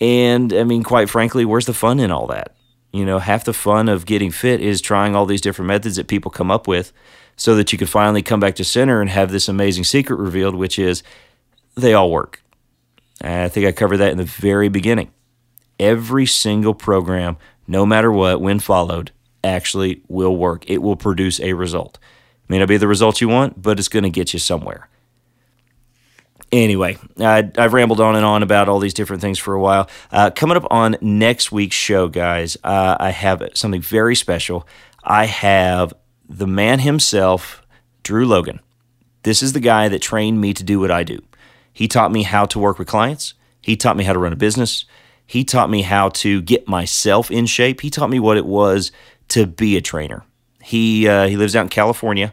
And 0.00 0.50
I 0.54 0.64
mean, 0.64 0.82
quite 0.82 1.10
frankly, 1.10 1.44
where's 1.44 1.66
the 1.66 1.74
fun 1.74 2.00
in 2.00 2.10
all 2.10 2.26
that? 2.28 2.56
You 2.94 3.04
know, 3.04 3.18
half 3.18 3.44
the 3.44 3.52
fun 3.52 3.90
of 3.90 4.06
getting 4.06 4.30
fit 4.30 4.62
is 4.62 4.80
trying 4.80 5.14
all 5.14 5.26
these 5.26 5.42
different 5.42 5.68
methods 5.68 5.96
that 5.96 6.08
people 6.08 6.30
come 6.30 6.50
up 6.50 6.66
with 6.66 6.94
so 7.36 7.54
that 7.54 7.72
you 7.72 7.78
can 7.78 7.86
finally 7.86 8.22
come 8.22 8.40
back 8.40 8.56
to 8.56 8.64
center 8.64 9.00
and 9.00 9.10
have 9.10 9.30
this 9.30 9.48
amazing 9.48 9.84
secret 9.84 10.16
revealed, 10.16 10.54
which 10.54 10.78
is 10.78 11.02
they 11.74 11.94
all 11.94 12.10
work. 12.10 12.42
And 13.20 13.42
I 13.42 13.48
think 13.48 13.66
I 13.66 13.72
covered 13.72 13.98
that 13.98 14.12
in 14.12 14.18
the 14.18 14.24
very 14.24 14.68
beginning. 14.68 15.10
Every 15.78 16.26
single 16.26 16.74
program, 16.74 17.36
no 17.66 17.84
matter 17.84 18.10
what, 18.10 18.40
when 18.40 18.58
followed, 18.58 19.10
actually 19.44 20.02
will 20.08 20.36
work. 20.36 20.68
It 20.68 20.78
will 20.78 20.96
produce 20.96 21.38
a 21.40 21.52
result. 21.52 21.98
It 22.44 22.50
may 22.50 22.58
not 22.58 22.68
be 22.68 22.76
the 22.78 22.88
result 22.88 23.20
you 23.20 23.28
want, 23.28 23.60
but 23.60 23.78
it's 23.78 23.88
going 23.88 24.02
to 24.02 24.10
get 24.10 24.32
you 24.32 24.38
somewhere. 24.38 24.88
Anyway, 26.52 26.96
I, 27.18 27.50
have 27.56 27.72
rambled 27.72 28.00
on 28.00 28.14
and 28.14 28.24
on 28.24 28.42
about 28.42 28.68
all 28.68 28.78
these 28.78 28.94
different 28.94 29.20
things 29.20 29.38
for 29.38 29.52
a 29.52 29.60
while. 29.60 29.90
Uh, 30.12 30.30
coming 30.30 30.56
up 30.56 30.66
on 30.70 30.96
next 31.00 31.50
week's 31.50 31.76
show, 31.76 32.08
guys, 32.08 32.56
uh, 32.62 32.96
I 33.00 33.10
have 33.10 33.42
something 33.54 33.82
very 33.82 34.14
special. 34.14 34.66
I 35.02 35.26
have 35.26 35.92
the 36.28 36.46
man 36.46 36.80
himself, 36.80 37.62
Drew 38.02 38.26
Logan. 38.26 38.60
This 39.22 39.42
is 39.42 39.52
the 39.52 39.60
guy 39.60 39.88
that 39.88 40.02
trained 40.02 40.40
me 40.40 40.54
to 40.54 40.62
do 40.62 40.78
what 40.78 40.90
I 40.90 41.02
do. 41.02 41.20
He 41.72 41.88
taught 41.88 42.12
me 42.12 42.22
how 42.22 42.46
to 42.46 42.58
work 42.58 42.78
with 42.78 42.88
clients. 42.88 43.34
He 43.60 43.76
taught 43.76 43.96
me 43.96 44.04
how 44.04 44.12
to 44.12 44.18
run 44.18 44.32
a 44.32 44.36
business. 44.36 44.84
He 45.26 45.44
taught 45.44 45.68
me 45.68 45.82
how 45.82 46.10
to 46.10 46.40
get 46.40 46.68
myself 46.68 47.30
in 47.30 47.46
shape. 47.46 47.80
He 47.80 47.90
taught 47.90 48.10
me 48.10 48.20
what 48.20 48.36
it 48.36 48.46
was 48.46 48.92
to 49.28 49.46
be 49.46 49.76
a 49.76 49.80
trainer. 49.80 50.24
He 50.62 51.08
uh, 51.08 51.26
he 51.26 51.36
lives 51.36 51.54
out 51.54 51.62
in 51.62 51.68
California 51.68 52.32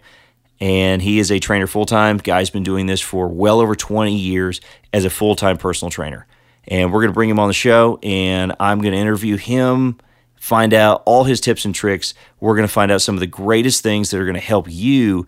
and 0.64 1.02
he 1.02 1.20
is 1.20 1.30
a 1.30 1.40
trainer 1.40 1.68
full 1.68 1.86
time. 1.86 2.18
Guy's 2.18 2.50
been 2.50 2.64
doing 2.64 2.86
this 2.86 3.02
for 3.02 3.28
well 3.28 3.60
over 3.60 3.76
20 3.76 4.16
years 4.16 4.62
as 4.94 5.04
a 5.04 5.10
full 5.10 5.36
time 5.36 5.58
personal 5.58 5.92
trainer. 5.92 6.26
And 6.70 6.94
we're 6.94 7.02
going 7.02 7.10
to 7.10 7.14
bring 7.14 7.30
him 7.30 7.40
on 7.40 7.50
the 7.50 7.54
show, 7.54 8.00
and 8.02 8.56
I'm 8.58 8.80
going 8.80 8.94
to 8.94 8.98
interview 8.98 9.36
him, 9.36 9.98
find 10.44 10.74
out 10.74 11.02
all 11.06 11.24
his 11.24 11.40
tips 11.40 11.64
and 11.64 11.74
tricks. 11.74 12.14
We're 12.42 12.58
going 12.58 12.68
to 12.68 12.74
find 12.74 12.92
out 12.92 13.02
some 13.02 13.16
of 13.16 13.22
the 13.22 13.28
greatest 13.28 13.82
things 13.82 14.12
that 14.12 14.20
are 14.20 14.26
going 14.26 14.36
to 14.36 14.42
help 14.42 14.68
you 14.70 15.26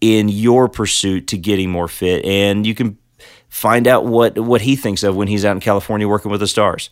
in 0.00 0.30
your 0.30 0.70
pursuit 0.70 1.26
to 1.26 1.36
getting 1.36 1.68
more 1.68 1.86
fit. 1.86 2.24
And 2.24 2.66
you 2.66 2.74
can 2.74 2.96
find 3.50 3.86
out 3.86 4.06
what, 4.06 4.38
what 4.38 4.62
he 4.62 4.74
thinks 4.74 5.02
of 5.02 5.14
when 5.14 5.28
he's 5.28 5.44
out 5.44 5.52
in 5.52 5.60
California 5.60 6.08
working 6.08 6.30
with 6.30 6.40
the 6.40 6.46
stars. 6.46 6.88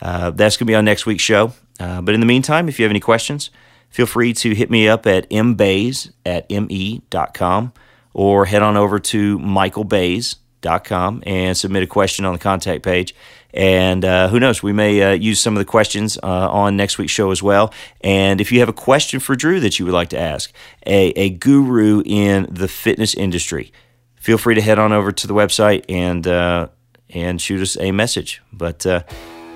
Uh, 0.00 0.30
that's 0.30 0.56
going 0.56 0.66
to 0.66 0.70
be 0.70 0.76
on 0.76 0.84
next 0.84 1.04
week's 1.04 1.24
show. 1.24 1.52
Uh, 1.80 2.00
but 2.00 2.14
in 2.14 2.20
the 2.20 2.26
meantime, 2.26 2.68
if 2.68 2.78
you 2.78 2.84
have 2.84 2.92
any 2.92 3.00
questions, 3.00 3.50
feel 3.88 4.06
free 4.06 4.32
to 4.34 4.54
hit 4.54 4.70
me 4.70 4.86
up 4.88 5.04
at 5.04 5.28
mbays 5.30 6.12
at 6.24 6.48
me.com 6.48 7.72
or 8.14 8.44
head 8.44 8.62
on 8.62 8.76
over 8.76 9.00
to 9.00 9.36
michaelbays.com 9.40 11.24
and 11.26 11.56
submit 11.56 11.82
a 11.82 11.88
question 11.88 12.24
on 12.24 12.34
the 12.34 12.38
contact 12.38 12.84
page. 12.84 13.16
And 13.52 14.04
uh, 14.04 14.28
who 14.28 14.38
knows, 14.38 14.62
we 14.62 14.72
may 14.72 15.02
uh, 15.02 15.12
use 15.12 15.40
some 15.40 15.54
of 15.54 15.58
the 15.58 15.64
questions 15.64 16.18
uh, 16.22 16.50
on 16.50 16.76
next 16.76 16.98
week's 16.98 17.12
show 17.12 17.30
as 17.30 17.42
well. 17.42 17.72
And 18.00 18.40
if 18.40 18.52
you 18.52 18.60
have 18.60 18.68
a 18.68 18.72
question 18.72 19.20
for 19.20 19.34
Drew 19.34 19.60
that 19.60 19.78
you 19.78 19.84
would 19.84 19.94
like 19.94 20.10
to 20.10 20.18
ask, 20.18 20.52
a, 20.86 21.08
a 21.10 21.30
guru 21.30 22.02
in 22.04 22.46
the 22.50 22.68
fitness 22.68 23.14
industry, 23.14 23.72
feel 24.16 24.38
free 24.38 24.54
to 24.54 24.60
head 24.60 24.78
on 24.78 24.92
over 24.92 25.12
to 25.12 25.26
the 25.26 25.34
website 25.34 25.84
and 25.88 26.26
uh, 26.26 26.68
and 27.08 27.40
shoot 27.40 27.60
us 27.60 27.76
a 27.78 27.90
message. 27.90 28.40
But 28.52 28.86
uh, 28.86 29.02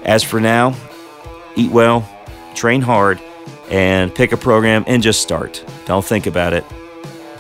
as 0.05 0.25
for 0.25 0.41
now, 0.41 0.75
eat 1.57 1.71
well, 1.71 2.09
train 2.55 2.81
hard 2.81 3.21
and 3.71 4.15
pick 4.15 4.33
a 4.33 4.37
program 4.37 4.85
and 4.87 5.03
just 5.03 5.23
start. 5.23 5.65
Don't 5.87 6.05
think 6.05 6.27
about 6.27 6.53
it, 6.53 6.65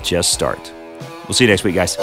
just 0.03 0.33
start. 0.33 0.73
We'll 1.27 1.35
see 1.35 1.45
you 1.45 1.51
next 1.51 1.65
week, 1.65 1.75
guys. 1.75 1.97